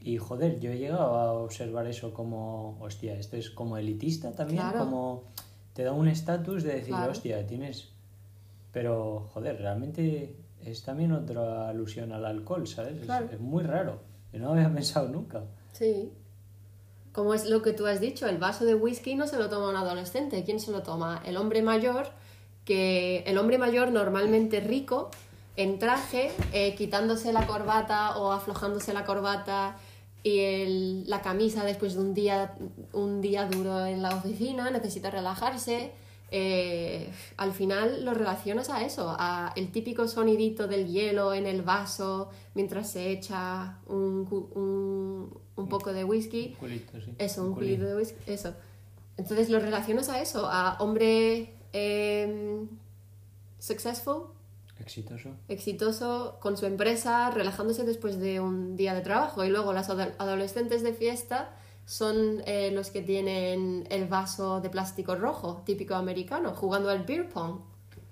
[0.00, 4.60] Y joder, yo he llegado a observar eso como, hostia, esto es como elitista también,
[4.62, 4.78] Claro.
[4.78, 5.24] como
[5.74, 7.90] te da un estatus de decir, hostia, tienes...
[8.72, 12.94] Pero, joder, realmente es también otra alusión al alcohol, ¿sabes?
[13.02, 14.00] Es- muy raro.
[14.32, 15.42] Yo no había pensado nunca.
[15.72, 16.12] Sí.
[17.12, 19.70] Como es lo que tú has dicho, el vaso de whisky no se lo toma
[19.70, 20.44] un adolescente.
[20.44, 21.22] ¿Quién se lo toma?
[21.24, 22.08] El hombre mayor,
[22.64, 25.10] que el hombre mayor normalmente rico,
[25.56, 29.76] en traje, eh, quitándose la corbata o aflojándose la corbata
[30.22, 32.54] y el- la camisa después de un día,
[32.92, 35.92] un día duro en la oficina, necesita relajarse.
[36.30, 41.62] Eh, al final lo relacionas a eso, a el típico sonidito del hielo en el
[41.62, 46.54] vaso mientras se echa un, un, un poco de whisky.
[46.60, 47.14] Culito, sí.
[47.18, 48.54] Eso, un culito de whisky, eso.
[49.16, 52.68] Entonces lo relacionas a eso, a hombre em,
[53.58, 54.24] successful,
[54.80, 55.30] Exitoso.
[55.48, 59.44] exitoso con su empresa, relajándose después de un día de trabajo.
[59.44, 61.50] Y luego las ado- adolescentes de fiesta
[61.88, 67.30] son eh, los que tienen el vaso de plástico rojo, típico americano, jugando al beer
[67.30, 67.60] pong.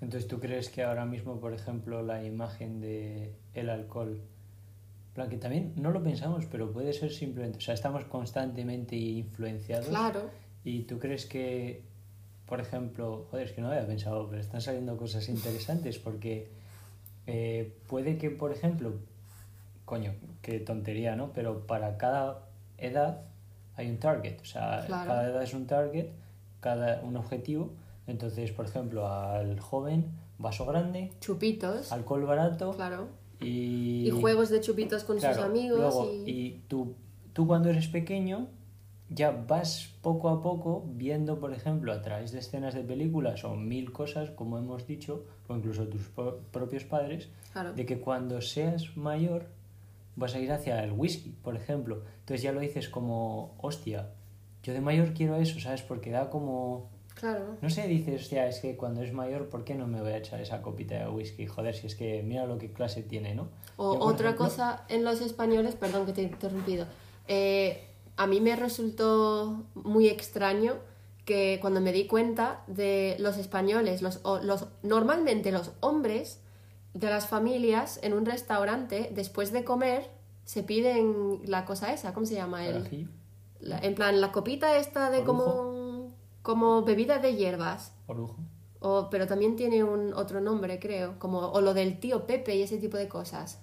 [0.01, 4.19] Entonces, ¿tú crees que ahora mismo, por ejemplo, la imagen de el alcohol,
[5.13, 9.89] plan que también no lo pensamos, pero puede ser simplemente, o sea, estamos constantemente influenciados.
[9.89, 10.31] Claro,
[10.63, 11.83] ¿Y tú crees que,
[12.47, 16.47] por ejemplo, joder, es que no había pensado, pero están saliendo cosas interesantes porque
[17.27, 18.93] eh, puede que, por ejemplo,
[19.85, 21.31] coño, qué tontería, ¿no?
[21.31, 22.47] Pero para cada
[22.79, 23.27] edad
[23.77, 25.07] hay un target, o sea, Claro.
[25.09, 26.07] cada edad es un target,
[26.59, 27.71] cada un objetivo.
[28.07, 30.05] Entonces, por ejemplo, al joven,
[30.37, 33.07] vaso grande, chupitos, alcohol barato claro.
[33.39, 34.07] y...
[34.07, 35.77] Y juegos de chupitos con sus Claro, amigos.
[35.79, 36.29] luego, y...
[36.31, 36.95] y tú,
[37.33, 38.47] tú cuando eres pequeño
[39.09, 43.55] ya vas poco a poco viendo, por ejemplo, a través de escenas de películas o
[43.55, 47.73] mil cosas, como hemos dicho, o incluso tus pro- propios padres, Claro.
[47.73, 49.45] de que cuando seas mayor
[50.17, 52.03] vas a ir hacia el whisky, por ejemplo.
[52.19, 54.09] Entonces ya lo dices como, hostia,
[54.63, 55.81] yo de mayor quiero eso, ¿sabes?
[55.83, 56.89] Porque da como...
[57.15, 57.55] Claro.
[57.61, 60.17] No sé, dices, hostia, es que cuando es mayor, ¿por qué no me voy a
[60.17, 61.47] echar esa copita de whisky?
[61.47, 63.47] Joder, si es que mira lo que clase tiene, ¿no?
[63.77, 66.85] O Yo, otra ejemplo- cosa en los españoles, perdón que te he interrumpido,
[67.27, 67.85] eh,
[68.17, 70.75] a mí me resultó muy extraño
[71.25, 76.39] que cuando me di cuenta de los españoles, los, los, normalmente los hombres
[76.99, 80.09] de las familias en un restaurante, después de comer,
[80.45, 82.65] se piden la cosa esa, ¿cómo se llama?
[82.65, 83.09] El,
[83.59, 86.07] la- en plan, la copita esta de como,
[86.41, 87.93] como bebida de hierbas.
[88.07, 88.37] orujo.
[88.79, 92.61] O, pero también tiene un otro nombre, creo, como, o lo del tío Pepe y
[92.61, 93.59] ese tipo de cosas.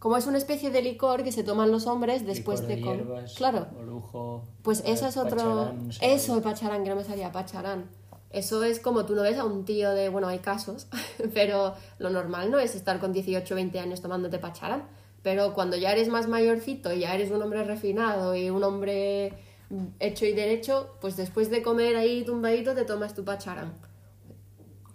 [0.00, 3.06] Como es una especie de licor que se toman los hombres después Licor de de
[3.06, 3.24] comer.
[3.36, 4.42] Claro, orujo.
[4.62, 5.36] pues eh, eso es otro.
[5.36, 6.12] pacharán, no sé.
[6.12, 7.84] Eso, el pacharán, que no me salía pacharán.
[8.32, 10.08] Eso es como tú no ves a un tío de.
[10.08, 10.88] Bueno, hay casos,
[11.34, 14.84] pero lo normal no es estar con 18 o 20 años tomándote pacharán.
[15.22, 19.32] Pero cuando ya eres más mayorcito y ya eres un hombre refinado y un hombre
[20.00, 23.72] hecho y derecho, pues después de comer ahí tumbadito te tomas tu pacharán.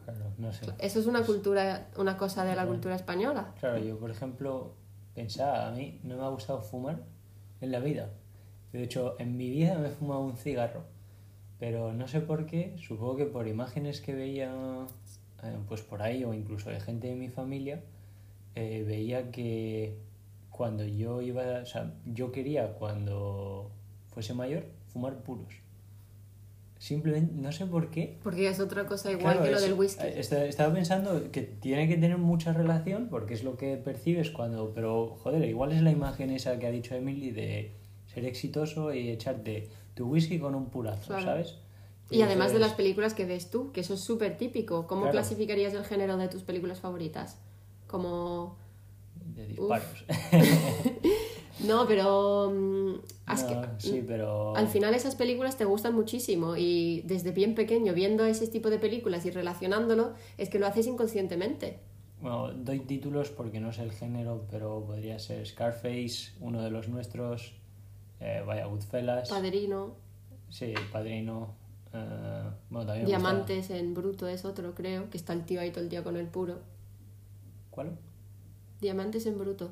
[0.03, 0.65] Claro, no sé.
[0.79, 3.53] Eso es una cultura, una cosa de la cultura española.
[3.59, 4.73] Claro, yo, por ejemplo,
[5.15, 6.99] pensaba, a mí no me ha gustado fumar
[7.61, 8.09] en la vida.
[8.71, 10.83] De hecho, en mi vida me he fumado un cigarro.
[11.59, 14.51] Pero no sé por qué, supongo que por imágenes que veía
[15.43, 17.81] eh, pues por ahí o incluso de gente de mi familia,
[18.55, 19.97] eh, veía que
[20.51, 23.71] cuando yo iba, o sea, yo quería cuando
[24.13, 25.53] fuese mayor fumar puros.
[26.79, 29.73] Simplemente, no sé por qué, Porque es otra cosa igual Claro, que lo es- del
[29.73, 30.05] whisky.
[30.05, 34.29] eh, esta- Estaba pensando que tiene que tener mucha relación porque es lo que percibes
[34.29, 34.73] cuando.
[34.75, 37.71] Pero, joder, igual es la imagen esa que ha dicho Emily de
[38.13, 41.23] ser exitoso y echarte tu whisky con un purazo, Claro.
[41.25, 41.55] ¿sabes?
[42.09, 44.87] Y además de las películas que ves tú, que eso es súper típico.
[44.87, 45.11] ¿Cómo Claro.
[45.17, 47.37] clasificarías el género de tus películas favoritas?
[47.87, 48.55] Como...
[49.35, 50.05] De disparos.
[51.65, 52.51] No, pero...
[52.53, 52.93] mm,
[53.25, 54.55] has No, que- sí, pero...
[54.55, 58.77] Al final esas películas te gustan muchísimo y desde bien pequeño viendo ese tipo de
[58.77, 61.79] películas y relacionándolo es que lo haces inconscientemente.
[62.21, 66.89] Bueno, doy títulos porque no sé el género, pero podría ser Scarface, uno de los
[66.89, 67.53] nuestros,
[68.19, 69.95] eh, vaya, Goodfellas, Padrino,
[70.49, 71.53] sí, Padrino,
[71.93, 75.83] eh, bueno, también Diamantes en Bruto es otro, creo, que está el tío ahí todo
[75.83, 76.59] el día con el puro.
[77.71, 77.97] ¿Cuál?
[78.81, 79.71] Diamantes en Bruto.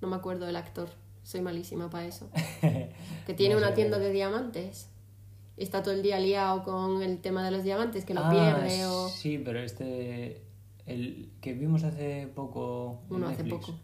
[0.00, 0.88] No me acuerdo del actor,
[1.22, 2.28] soy malísima para eso.
[3.26, 4.88] Que tiene No una tienda de diamantes.
[5.56, 8.30] Y está todo el día liado con el tema de los diamantes, que lo Ah,
[8.30, 9.08] pierde o...
[9.08, 10.42] Sí, pero este,
[10.86, 13.74] el que vimos hace poco Uno hace poco.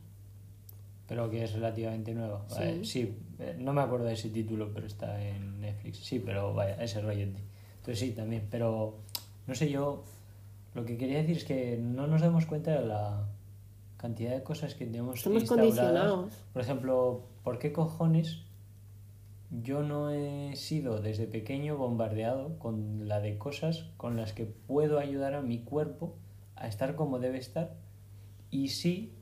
[1.06, 2.42] pero que es relativamente nuevo.
[2.48, 2.54] Sí.
[2.56, 3.18] Vale, sí,
[3.58, 5.98] no me acuerdo de ese título, pero está en Netflix.
[5.98, 7.22] Sí, pero vaya, ese rollo.
[7.22, 8.98] Entonces sí, también, pero
[9.46, 10.04] no sé, yo
[10.74, 13.26] lo que quería decir es que no nos damos cuenta de la
[13.96, 15.74] cantidad de cosas que tenemos Estamos instauradas.
[15.76, 16.32] condicionados.
[16.52, 18.42] Por ejemplo, ¿por qué cojones
[19.50, 24.98] yo no he sido desde pequeño bombardeado con la de cosas con las que puedo
[24.98, 26.16] ayudar a mi cuerpo
[26.54, 27.74] a estar como debe estar?
[28.50, 29.14] Y sí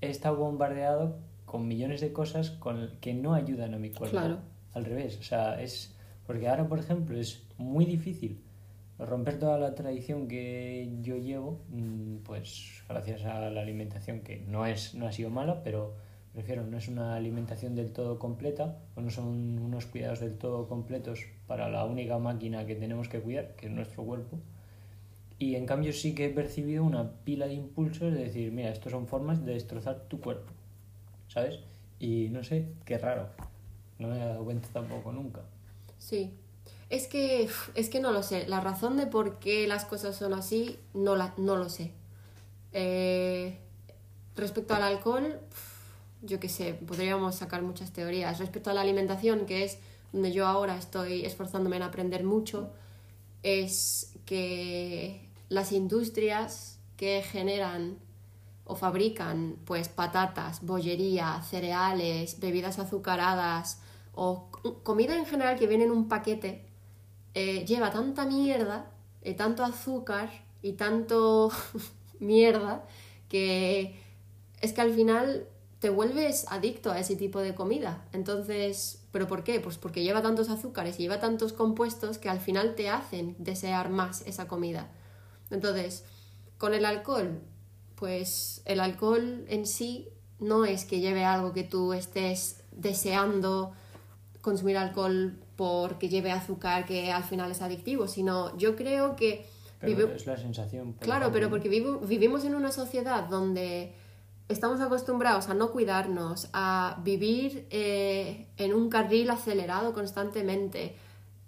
[0.00, 1.18] he estado bombardeado
[1.54, 4.16] con millones de cosas con que no ayudan a mi cuerpo.
[4.16, 4.38] Claro.
[4.72, 5.94] Al revés, o sea, es
[6.26, 8.42] porque ahora, por ejemplo, es muy difícil
[8.98, 14.66] romper toda la tradición que yo llevo, mm, pues gracias a la alimentación que no
[14.66, 15.94] es no ha sido mala, pero
[16.32, 20.66] prefiero no es una alimentación del todo completa o no son unos cuidados del todo
[20.66, 24.40] completos para la única máquina que tenemos que cuidar, que es nuestro cuerpo.
[25.38, 28.90] Y en cambio sí que he percibido una pila de impulsos de decir, mira, estos
[28.90, 30.52] son formas de destrozar tu cuerpo,
[31.28, 31.60] ¿sabes?
[31.98, 33.28] Y no sé, qué raro.
[33.98, 35.42] No me he dado cuenta tampoco nunca.
[35.98, 36.34] Sí.
[36.90, 38.46] Es que, es que no lo sé.
[38.46, 41.92] La razón de por qué las cosas son así, no, la, no lo sé.
[42.72, 43.58] Eh,
[44.36, 45.40] respecto al alcohol,
[46.22, 48.38] yo qué sé, podríamos sacar muchas teorías.
[48.38, 49.78] Respecto a la alimentación, que es
[50.12, 52.70] donde yo ahora estoy esforzándome en aprender mucho,
[53.42, 57.98] es que las industrias que generan
[58.64, 63.80] o fabrican pues patatas, bollería, cereales, bebidas azucaradas
[64.14, 64.50] o
[64.82, 66.66] comida en general que viene en un paquete
[67.34, 68.90] eh, lleva tanta mierda,
[69.24, 70.30] y tanto azúcar
[70.62, 71.50] y tanto
[72.20, 72.84] mierda
[73.28, 73.98] que
[74.60, 75.48] es que al final
[75.80, 78.06] te vuelves adicto a ese tipo de comida.
[78.12, 79.60] Entonces, ¿pero por qué?
[79.60, 83.90] Pues porque lleva tantos azúcares y lleva tantos compuestos que al final te hacen desear
[83.90, 84.90] más esa comida.
[85.50, 86.04] Entonces,
[86.56, 87.40] con el alcohol,
[87.96, 90.08] pues el alcohol en sí
[90.40, 93.72] no es que lleve algo que tú estés deseando
[94.40, 99.46] consumir alcohol porque lleve azúcar que al final es adictivo, sino yo creo que
[99.80, 100.94] Pero vive- es la sensación.
[100.94, 103.92] Claro, pero porque vivo- vivimos en una sociedad donde
[104.48, 110.96] estamos acostumbrados a no cuidarnos, a vivir eh, en un carril acelerado constantemente.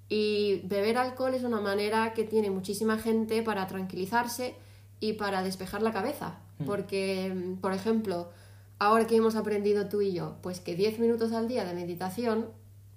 [0.09, 4.55] Y beber alcohol es una manera que tiene muchísima gente para tranquilizarse
[5.01, 6.39] y para despejar la cabeza.
[6.65, 8.31] Porque, mm, por ejemplo,
[8.79, 12.47] ahora que hemos aprendido tú y yo, pues que 10 minutos al día de meditación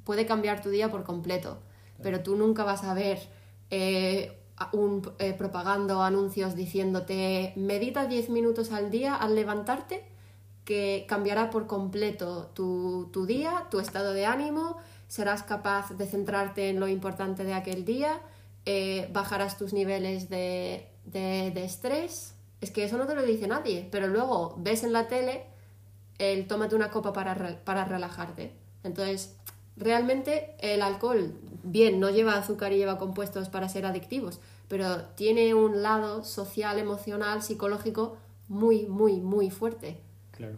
[0.03, 1.57] puede cambiar tu día por completo.
[2.01, 3.19] Pero tú nunca vas a ver
[3.69, 4.37] eh,
[4.73, 10.03] un eh, propaganda o anuncios diciéndote medita 10 minutos al día al levantarte
[10.65, 16.69] que cambiará por completo tu, tu día, tu estado de ánimo, serás capaz de centrarte
[16.69, 18.21] en lo importante de aquel día,
[18.65, 22.35] eh, bajarás tus niveles de, de- de estrés.
[22.61, 25.43] Es que eso no te lo dice nadie, pero luego ves en la tele
[26.17, 28.51] el tómate una copa para, para relajarte.
[28.83, 29.35] Entonces,
[29.77, 31.33] realmente el alcohol,
[31.63, 36.77] bien, no lleva azúcar y lleva compuestos para ser adictivos, pero tiene un lado social,
[36.79, 38.17] emocional, psicológico
[38.49, 39.97] muy, muy, muy fuerte.
[40.31, 40.57] Claro.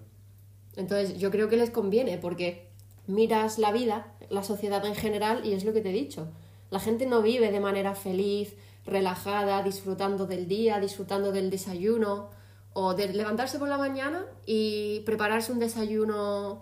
[0.76, 2.68] Entonces, yo creo que les conviene porque
[3.08, 6.28] miras la vida, la sociedad en general, y es lo que te he dicho.
[6.72, 12.30] La gente no vive de manera feliz, relajada, disfrutando del día, disfrutando del desayuno,
[12.74, 16.62] o de levantarse por la mañana y prepararse un desayuno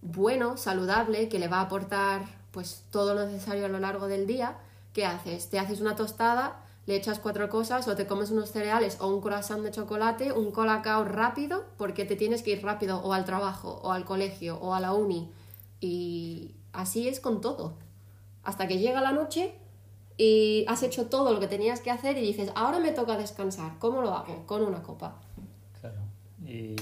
[0.00, 4.26] bueno, saludable, que le va a aportar pues todo lo necesario a lo largo del
[4.26, 4.56] día.
[4.92, 5.50] ¿Qué haces?
[5.50, 9.20] Te haces una tostada, le echas cuatro cosas o te comes unos cereales o un
[9.20, 13.80] croissant de chocolate, un colacao rápido, porque te tienes que ir rápido o al trabajo
[13.82, 15.30] o al colegio o a la uni.
[15.80, 17.74] Y así es con todo.
[18.42, 19.54] Hasta que llega la noche
[20.16, 23.78] y has hecho todo lo que tenías que hacer y dices, ahora me toca descansar.
[23.78, 24.46] ¿Cómo lo hago?
[24.46, 25.20] Con una copa.
[25.80, 25.98] Claro.
[26.44, 26.76] Y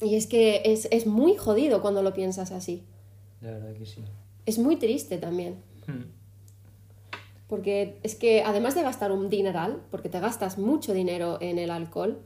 [0.00, 2.84] Y es que es, es muy jodido cuando lo piensas así.
[3.40, 4.04] La verdad que sí.
[4.46, 5.56] Es muy triste también.
[5.86, 6.04] Hmm.
[7.48, 11.70] Porque es que además de gastar un dineral, porque te gastas mucho dinero en el
[11.70, 12.20] alcohol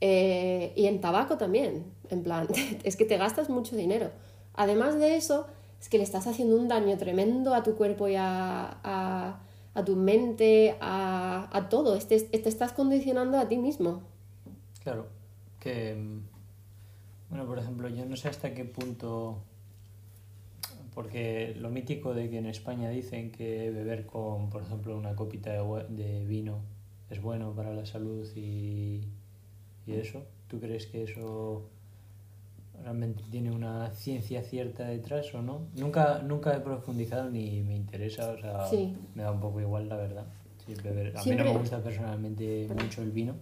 [0.00, 2.48] eh, y en tabaco también, en plan,
[2.82, 4.10] es que te gastas mucho dinero.
[4.54, 5.46] Además de eso,
[5.80, 9.40] es que le estás haciendo un daño tremendo a tu cuerpo y a,
[9.74, 11.96] a, tu mente, a, a todo.
[11.96, 14.02] Este, te estás condicionando a ti mismo.
[14.82, 15.08] Claro,
[15.60, 15.94] que...
[15.94, 16.20] mm,
[17.30, 19.42] Bueno, por ejemplo, yo no sé hasta qué punto...
[20.94, 25.52] Porque lo mítico de que en España dicen que beber con, por ejemplo, una copita
[25.52, 26.60] de, de vino
[27.10, 29.02] es bueno para la salud y,
[29.86, 30.24] y eso.
[30.48, 31.68] ¿Tú crees que eso
[32.82, 35.60] realmente tiene una ciencia cierta detrás o no?
[35.76, 38.96] Nunca, nunca he profundizado ni me interesa, o sea, Sí.
[39.14, 40.24] me da un poco igual, la verdad.
[40.82, 43.34] Beber- A mí Siempre- no me gusta personalmente mucho el vino,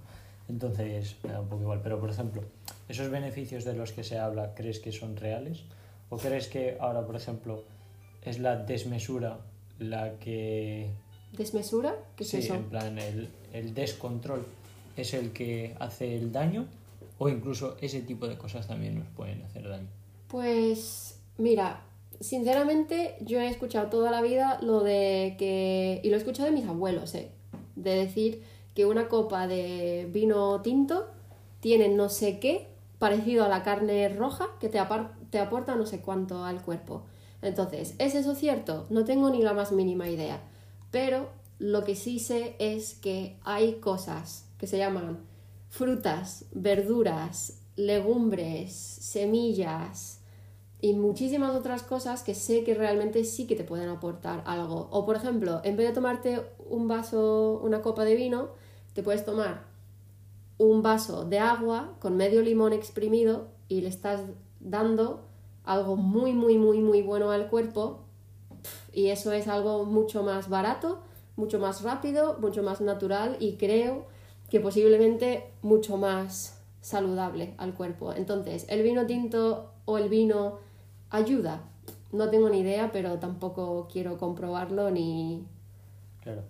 [0.49, 1.80] entonces me da un poco igual.
[1.82, 2.43] Pero, por ejemplo,
[2.89, 5.62] ¿esos beneficios de los que se habla crees que son reales?
[6.11, 7.62] ¿O crees que ahora, por ejemplo,
[8.22, 9.39] es la desmesura
[9.78, 10.91] la que...
[11.32, 11.95] ¿Desmesura?
[12.14, 12.55] ¿Qué es sí, eso?
[12.57, 14.45] en plan, el, el descontrol
[14.97, 16.66] es el que hace el daño?
[17.19, 19.89] ¿O incluso ese tipo de cosas también nos pueden hacer daño?
[20.29, 21.83] Pues mira,
[22.21, 26.55] sinceramente yo he escuchado toda la vida lo de que, y lo he escuchado de
[26.55, 27.31] mis abuelos, ¿eh?
[27.77, 28.43] de decir
[28.75, 31.09] que una copa de vino tinto
[31.61, 34.81] tiene no sé qué parecido a la carne roja que te,
[35.31, 37.05] te aporta no sé cuánto al cuerpo.
[37.43, 38.87] Entonces, ¿es eso cierto?
[38.91, 40.41] No tengo ni la más mínima idea.
[40.91, 45.19] Pero lo que sí sé es que hay cosas que se llaman
[45.75, 50.20] frutas, verduras, legumbres, semillas
[50.81, 54.87] y muchísimas otras cosas que sé que realmente sí que te pueden aportar algo.
[54.93, 58.51] O por ejemplo, en vez de tomarte un vaso, una copa de vino,
[58.93, 59.64] te puedes tomar
[60.59, 64.20] un vaso de agua con medio limón exprimido y le estás
[64.61, 65.25] dando
[65.64, 68.05] algo muy, muy, muy, muy bueno al cuerpo
[68.93, 71.03] y eso es algo mucho más barato,
[71.35, 74.14] mucho más rápido, mucho más natural y creo
[74.55, 78.12] que posiblemente mucho más saludable al cuerpo.
[78.12, 80.61] Entonces, ¿el vino tinto o el vino
[81.11, 81.64] ayuda?
[82.12, 85.44] No tengo ni idea, pero tampoco quiero comprobarlo ni...
[86.22, 86.42] Claro.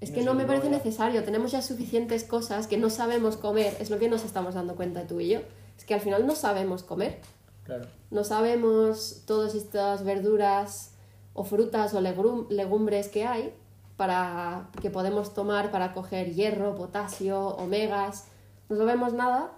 [0.00, 1.22] Es que no me parece necesario.
[1.22, 3.76] Tenemos ya suficientes cosas que no sabemos comer.
[3.78, 5.42] Es lo que nos estamos dando cuenta tú y yo.
[5.78, 7.20] Es que al final no sabemos comer.
[7.62, 7.86] Claro.
[8.10, 10.96] No sabemos todas estas verduras
[11.34, 13.54] o frutas o legumbres que hay
[14.00, 18.28] para que podemos tomar para coger hierro, potasio, omegas.
[18.70, 19.52] No sabemos nada.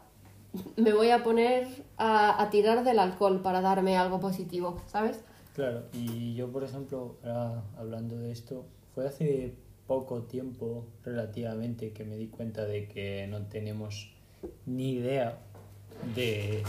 [0.76, 5.20] Me voy a poner a, tirar del alcohol para darme algo positivo, ¿sabes?
[5.54, 8.64] Claro, y yo por ejemplo, ahora hablando de esto,
[8.96, 9.54] fue hace
[9.86, 14.12] poco tiempo relativamente que me di cuenta de que no tenemos
[14.66, 15.38] ni idea
[16.16, 16.64] de,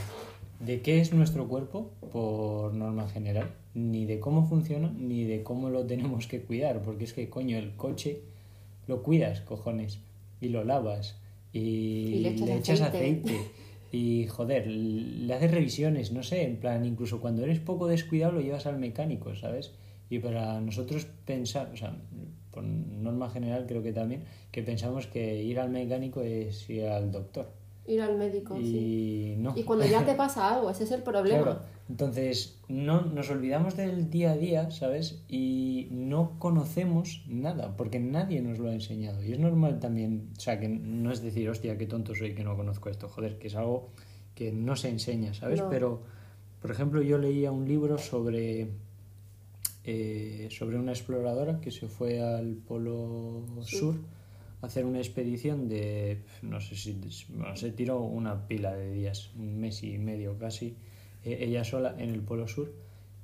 [0.60, 5.70] de qué es nuestro cuerpo por norma general, ni de cómo funciona, ni de cómo
[5.70, 8.22] lo tenemos que cuidar, porque es que coño, el coche
[8.88, 10.00] lo cuidas, cojones,
[10.42, 11.18] y lo lavas,
[11.52, 13.30] y, Y le echas aceite.
[13.30, 13.52] aceite.
[13.92, 18.42] Y joder, le haces revisiones, no sé, en plan, incluso cuando eres poco descuidado lo
[18.42, 19.72] llevas al mecánico, ¿sabes?
[20.10, 21.96] Y para nosotros pensar, o sea,
[22.52, 27.12] por norma general creo que también, que pensamos que ir al mecánico es ir al
[27.12, 27.52] doctor.
[27.86, 29.36] Ir al médico, y sí.
[29.38, 29.54] no.
[29.56, 31.44] Y cuando ya te pasa algo, ese es el problema.
[31.44, 31.60] Claro,
[31.90, 35.22] entonces no, nos olvidamos del día a día, ¿sabes?
[35.28, 39.24] Y no conocemos nada, porque nadie nos lo ha enseñado.
[39.24, 42.44] Y es normal también, o sea, que no es decir, hostia, qué tonto soy que
[42.44, 43.90] no conozco esto, joder, que es algo
[44.34, 45.60] que no se enseña, ¿sabes?
[45.60, 45.70] No.
[45.70, 46.04] Pero,
[46.62, 48.70] por ejemplo, yo leía un libro sobre,
[49.84, 53.78] eh, sobre una exploradora que se fue al Polo Sí.
[53.78, 53.96] Sur
[54.62, 59.32] a hacer una expedición de, no sé si, bueno, se tiró una pila de días,
[59.38, 60.78] un mes y medio casi,
[61.24, 62.74] eh, ella sola en el Polo Sur.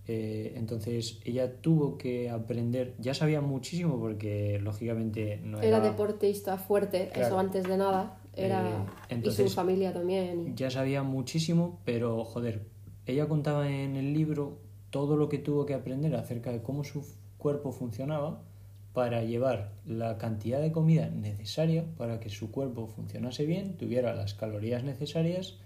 [0.08, 6.58] Eh, entonces ella tuvo que aprender, ya sabía muchísimo porque lógicamente no Era era, deportista
[6.58, 7.28] fuerte, Claro.
[7.28, 8.18] eso antes de nada.
[8.36, 8.86] Era...
[9.10, 10.48] Eh, y su familia también.
[10.50, 12.64] y- ya sabía muchísimo, pero joder,
[13.06, 14.58] ella contaba en el libro
[14.90, 17.06] todo lo que tuvo que aprender acerca de cómo su
[17.38, 18.42] cuerpo funcionaba
[18.94, 24.34] para llevar la cantidad de comida necesaria para que su cuerpo funcionase bien, tuviera las
[24.34, 25.60] calorías necesarias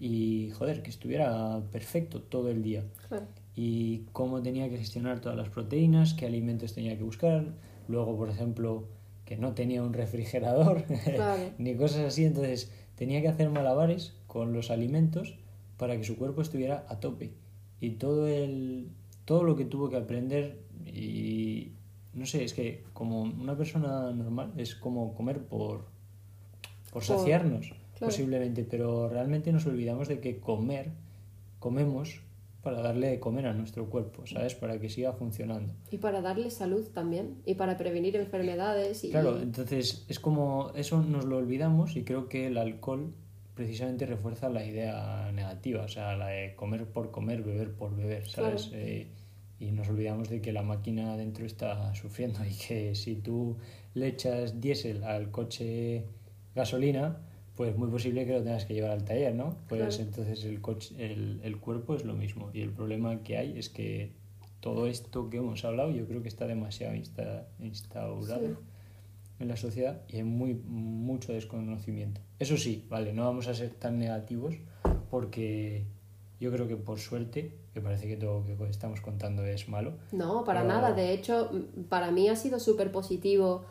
[0.00, 2.84] y joder, que estuviera perfecto todo el día.
[3.08, 3.26] Claro.
[3.56, 7.44] Y cómo tenía que gestionar todas las proteínas, qué alimentos tenía que buscar,
[7.88, 8.86] luego por ejemplo
[9.24, 11.42] que no tenía un refrigerador Claro.
[11.58, 15.34] ni cosas así, entonces tenía que hacer malabares con los alimentos
[15.76, 17.32] para que su cuerpo estuviera a tope.
[17.80, 18.88] Y todo el
[19.24, 21.72] todo lo que tuvo que aprender y
[22.14, 25.84] no sé, es que como una persona normal es como comer por
[26.92, 27.02] por
[27.52, 27.62] Por-
[27.98, 28.16] saciarnos.
[28.16, 30.92] posiblemente, pero realmente nos olvidamos de que comer,
[31.58, 32.20] comemos
[32.62, 34.54] para darle de comer a nuestro cuerpo, ¿sabes?
[34.54, 35.72] Para que siga funcionando.
[35.90, 39.04] Y para darle salud también, y para prevenir enfermedades.
[39.04, 39.10] Y...
[39.10, 43.14] Claro, entonces es como eso nos lo olvidamos y creo que el alcohol
[43.54, 48.28] precisamente refuerza la idea negativa, o sea, la de comer por comer, beber por beber,
[48.28, 48.70] ¿sabes?
[48.72, 49.08] Eh,
[49.58, 53.56] y nos olvidamos de que la máquina dentro está sufriendo y que si tú
[53.94, 56.04] le echas diésel al coche
[56.54, 57.18] gasolina,
[57.58, 59.56] pues muy posible que lo tengas que llevar al taller, ¿no?
[59.68, 62.50] Pues entonces el, coche, el, el, cuerpo es lo mismo.
[62.54, 64.12] Y el problema que hay es que
[64.60, 68.58] todo esto que hemos hablado yo creo que está demasiado insta, instaurado
[69.40, 72.20] en la sociedad y hay muy, mucho desconocimiento.
[72.38, 74.54] Eso sí, vale, no vamos a ser tan negativos
[75.10, 75.84] porque
[76.38, 79.94] yo creo que por suerte, que parece que todo lo que estamos contando es malo.
[80.12, 80.92] No, para nada.
[80.92, 81.50] De hecho,
[81.88, 83.64] para mí ha sido súper positivo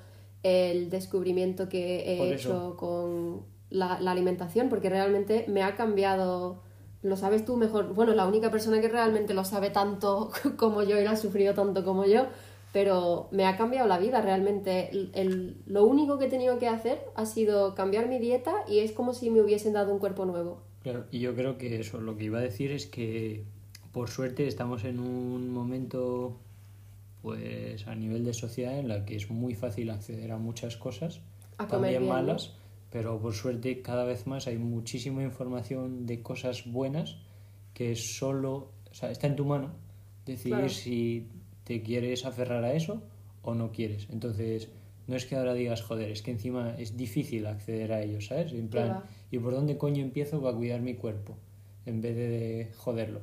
[0.43, 6.63] el descubrimiento que he hecho con la, alimentación, porque realmente me ha cambiado,
[7.01, 10.99] lo sabes tú mejor, bueno, la única persona que realmente lo sabe tanto como yo
[10.99, 12.27] y lo ha sufrido tanto como yo,
[12.73, 14.89] pero me ha cambiado la vida realmente.
[15.13, 18.91] El, lo único que he tenido que hacer ha sido cambiar mi dieta y es
[18.91, 20.61] como si me hubiesen dado un cuerpo nuevo.
[20.83, 23.45] Claro, y yo creo que eso, lo que iba a decir es que
[23.91, 26.37] por suerte estamos en un momento
[27.21, 31.19] pues a nivel de sociedad en la que es muy fácil acceder a muchas cosas,
[31.69, 32.53] también malas,
[32.97, 37.17] pero por suerte cada vez más hay muchísima información de cosas buenas
[37.75, 39.69] que solo, o sea, está en tu mano
[40.25, 41.27] decidir si
[41.63, 43.03] te quieres aferrar a eso
[43.43, 44.07] o no quieres.
[44.09, 44.69] Entonces,
[45.05, 48.51] no es que ahora digas, joder, es que encima es difícil acceder a ello, ¿sabes?
[48.53, 51.37] En plan, ¿y por dónde coño empiezo para cuidar mi cuerpo?
[51.85, 53.21] En vez de joderlo.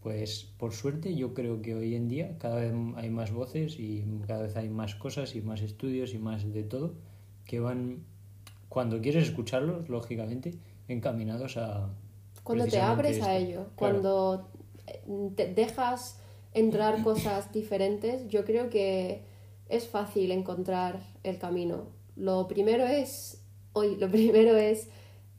[0.00, 4.04] Pues por suerte yo creo que hoy en día cada vez hay más voces y
[4.28, 6.94] cada vez hay más cosas y más estudios y más de todo
[7.44, 8.04] que van
[8.68, 10.54] cuando quieres escucharlos, lógicamente,
[10.88, 11.90] encaminados a...
[12.42, 14.50] Cuando te abres a ello, cuando
[14.86, 15.02] eh,
[15.36, 16.20] te dejas
[16.52, 19.22] entrar cosas diferentes, yo creo que
[19.68, 21.88] es fácil encontrar el camino.
[22.16, 23.42] Lo primero es,
[23.72, 24.88] hoy, lo primero es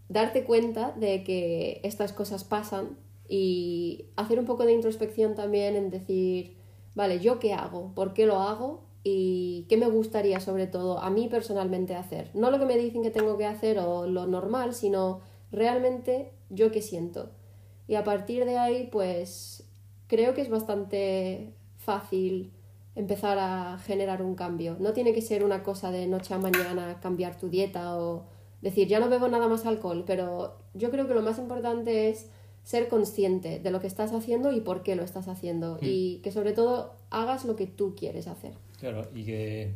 [0.08, 5.92] darte cuenta de que estas cosas pasan y hacer un poco de introspección también en
[5.92, 6.58] decir,
[6.96, 7.94] vale, ¿yo qué hago?
[7.94, 8.89] ¿Por qué lo hago?
[9.04, 12.30] Y qué me gustaría sobre todo a mí personalmente hacer.
[12.34, 15.22] No lo que me dicen que tengo que hacer o lo normal, sino
[15.52, 17.30] realmente yo qué siento.
[17.88, 19.64] Y a partir de ahí, pues
[20.08, 22.52] creo que es bastante fácil
[22.96, 24.76] empezar a generar un cambio.
[24.80, 28.26] No tiene que ser una cosa de noche a mañana cambiar tu dieta o
[28.62, 32.30] decir ya no bebo nada más alcohol, pero yo creo que lo más importante es
[32.64, 35.80] ser consciente de lo que estás haciendo y por qué lo estás haciendo mm.
[35.82, 38.54] y que sobre todo hagas lo que tú quieres hacer.
[38.80, 39.74] Claro, y que,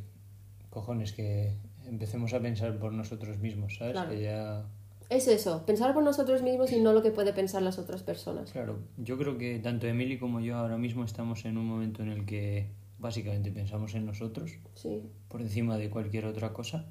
[0.69, 1.53] cojones, que
[1.87, 3.99] empecemos a pensar por nosotros mismos, ¿sabes?
[4.09, 4.65] Que ya...
[5.09, 8.51] Es eso, pensar por nosotros mismos y no lo que puede pensar las otras personas.
[8.51, 12.09] Claro, yo creo que tanto Emily como yo ahora mismo estamos en un momento en
[12.09, 15.01] el que básicamente pensamos en nosotros sí.
[15.27, 16.85] por encima de cualquier otra cosa.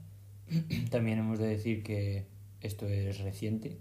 [0.91, 2.27] También hemos de decir que
[2.61, 3.79] esto es reciente,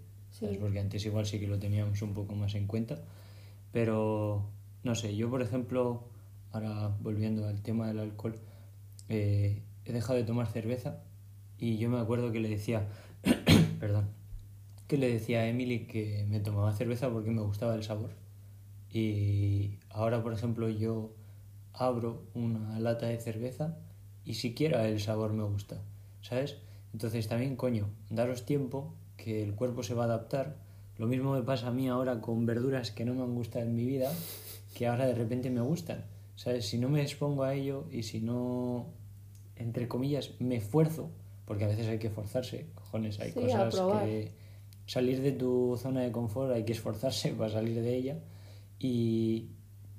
[0.59, 2.99] porque antes igual sí que lo teníamos un poco más en cuenta,
[3.71, 4.49] pero
[4.83, 6.05] no sé, yo por ejemplo
[6.51, 8.35] ahora volviendo al tema del alcohol,
[9.09, 11.03] eh, he dejado de tomar cerveza
[11.57, 12.87] y yo me acuerdo que le decía,
[13.79, 14.09] perdón,
[14.87, 18.11] que le decía a Emily que me tomaba cerveza porque me gustaba el sabor.
[18.91, 21.13] Y ahora, por ejemplo, yo
[21.73, 23.77] abro una lata de cerveza
[24.25, 25.81] y siquiera el sabor me gusta,
[26.21, 26.57] ¿sabes?
[26.93, 30.57] Entonces también, coño, daros tiempo, que el cuerpo se va a adaptar.
[30.97, 33.75] Lo mismo me pasa a mí ahora con verduras que no me han gustado en
[33.75, 34.11] mi vida,
[34.75, 36.03] que ahora de repente me gustan.
[36.41, 36.65] ¿Sabes?
[36.65, 38.87] Si no me expongo a ello y si no,
[39.55, 41.11] entre comillas, me esfuerzo,
[41.45, 44.31] porque a veces hay que esforzarse, cojones, hay cosas que
[44.87, 48.17] salir de tu zona de confort, hay que esforzarse para salir de ella
[48.79, 49.49] y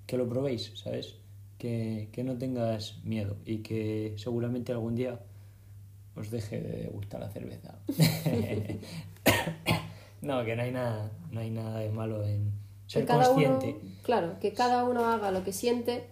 [0.05, 1.14] que lo probéis, ¿sabes?
[1.59, 5.20] Que, que no tengas miedo y que seguramente algún día
[6.16, 7.78] os deje de gustar la cerveza.
[10.22, 12.51] no, que no hay nada, no hay nada de malo en
[12.88, 13.76] ser consciente.
[14.03, 16.11] claro, que cada uno haga lo que siente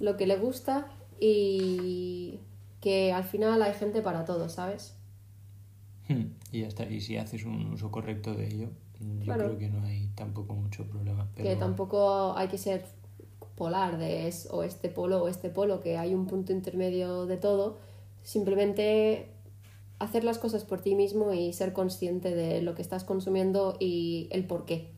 [0.00, 0.88] lo que le gusta
[1.20, 2.40] y
[2.80, 4.96] que al final hay gente para todo, ¿sabes?
[6.08, 6.84] Hmm, y ya está.
[6.84, 8.68] Y si haces un uso correcto de ello,
[9.20, 11.28] yo creo que no hay tampoco mucho problema.
[11.36, 12.84] Que tampoco hay que ser
[13.56, 17.36] polar de es o este polo o este polo, que hay un punto intermedio de
[17.36, 17.78] todo.
[18.22, 19.28] Simplemente
[19.98, 24.26] hacer las cosas por ti mismo y ser consciente de lo que estás consumiendo y
[24.32, 24.90] el por qué.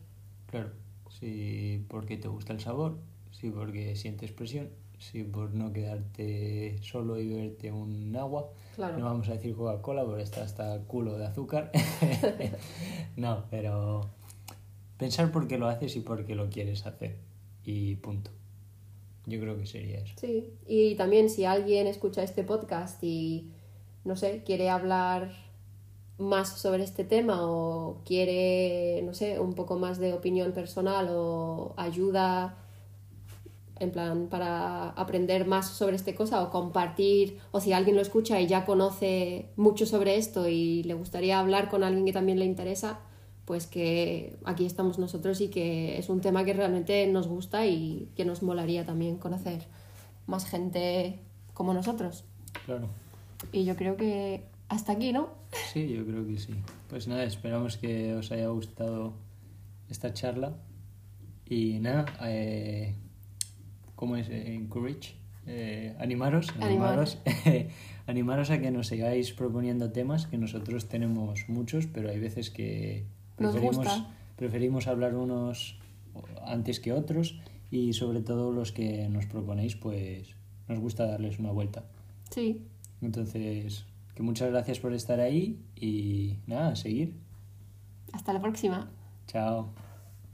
[0.47, 0.71] Claro,
[1.09, 2.97] si porque te gusta el sabor,
[3.39, 4.69] sí porque sientes presión
[4.99, 8.49] sí, por no quedarte solo y beberte un agua.
[8.75, 8.97] Claro.
[8.97, 11.71] No vamos a decir Coca-Cola porque está hasta el culo de azúcar.
[13.15, 14.01] no, pero
[14.97, 17.17] pensar por qué lo haces y por qué lo quieres hacer.
[17.63, 18.31] Y punto.
[19.25, 20.13] Yo creo que sería eso.
[20.17, 23.51] Sí, y también si alguien escucha este podcast y,
[24.03, 25.31] no sé, quiere hablar
[26.17, 31.73] más sobre este tema o quiere, no sé, un poco más de opinión personal o
[31.75, 32.64] ayuda
[33.79, 38.39] en plan para aprender más sobre esta cosa o compartir o si alguien lo escucha
[38.39, 42.45] y ya conoce mucho sobre esto y le gustaría hablar con alguien que también le
[42.45, 42.99] interesa,
[43.45, 48.09] pues que aquí estamos nosotros y que es un tema que realmente nos gusta y
[48.15, 49.67] que nos molaría también conocer
[50.25, 51.19] más gente
[51.53, 52.23] como nosotros.
[52.65, 52.87] Claro.
[53.51, 55.29] Y yo creo que hasta aquí, ¿no?
[55.71, 56.53] Sí, yo creo que sí.
[56.89, 59.13] Pues nada, esperamos que os haya gustado
[59.89, 60.55] esta charla.
[61.47, 62.95] Y nada, eh,
[63.95, 64.29] ¿cómo es?
[64.29, 65.15] Eh, encourage.
[65.47, 67.19] Eh, animaros, animaros,
[68.07, 73.05] animaros a que nos sigáis proponiendo temas, que nosotros tenemos muchos, pero hay veces que
[73.35, 73.87] preferimos,
[74.37, 75.77] preferimos hablar unos
[76.45, 77.39] antes que otros
[77.69, 80.35] y sobre todo los que nos proponéis, pues
[80.67, 81.83] nos gusta darles una vuelta.
[82.31, 82.61] Sí.
[83.01, 83.85] Entonces,
[84.15, 87.13] que muchas gracias por estar ahí y nada, a seguir.
[88.13, 88.89] Hasta la próxima.
[89.27, 89.84] Chao.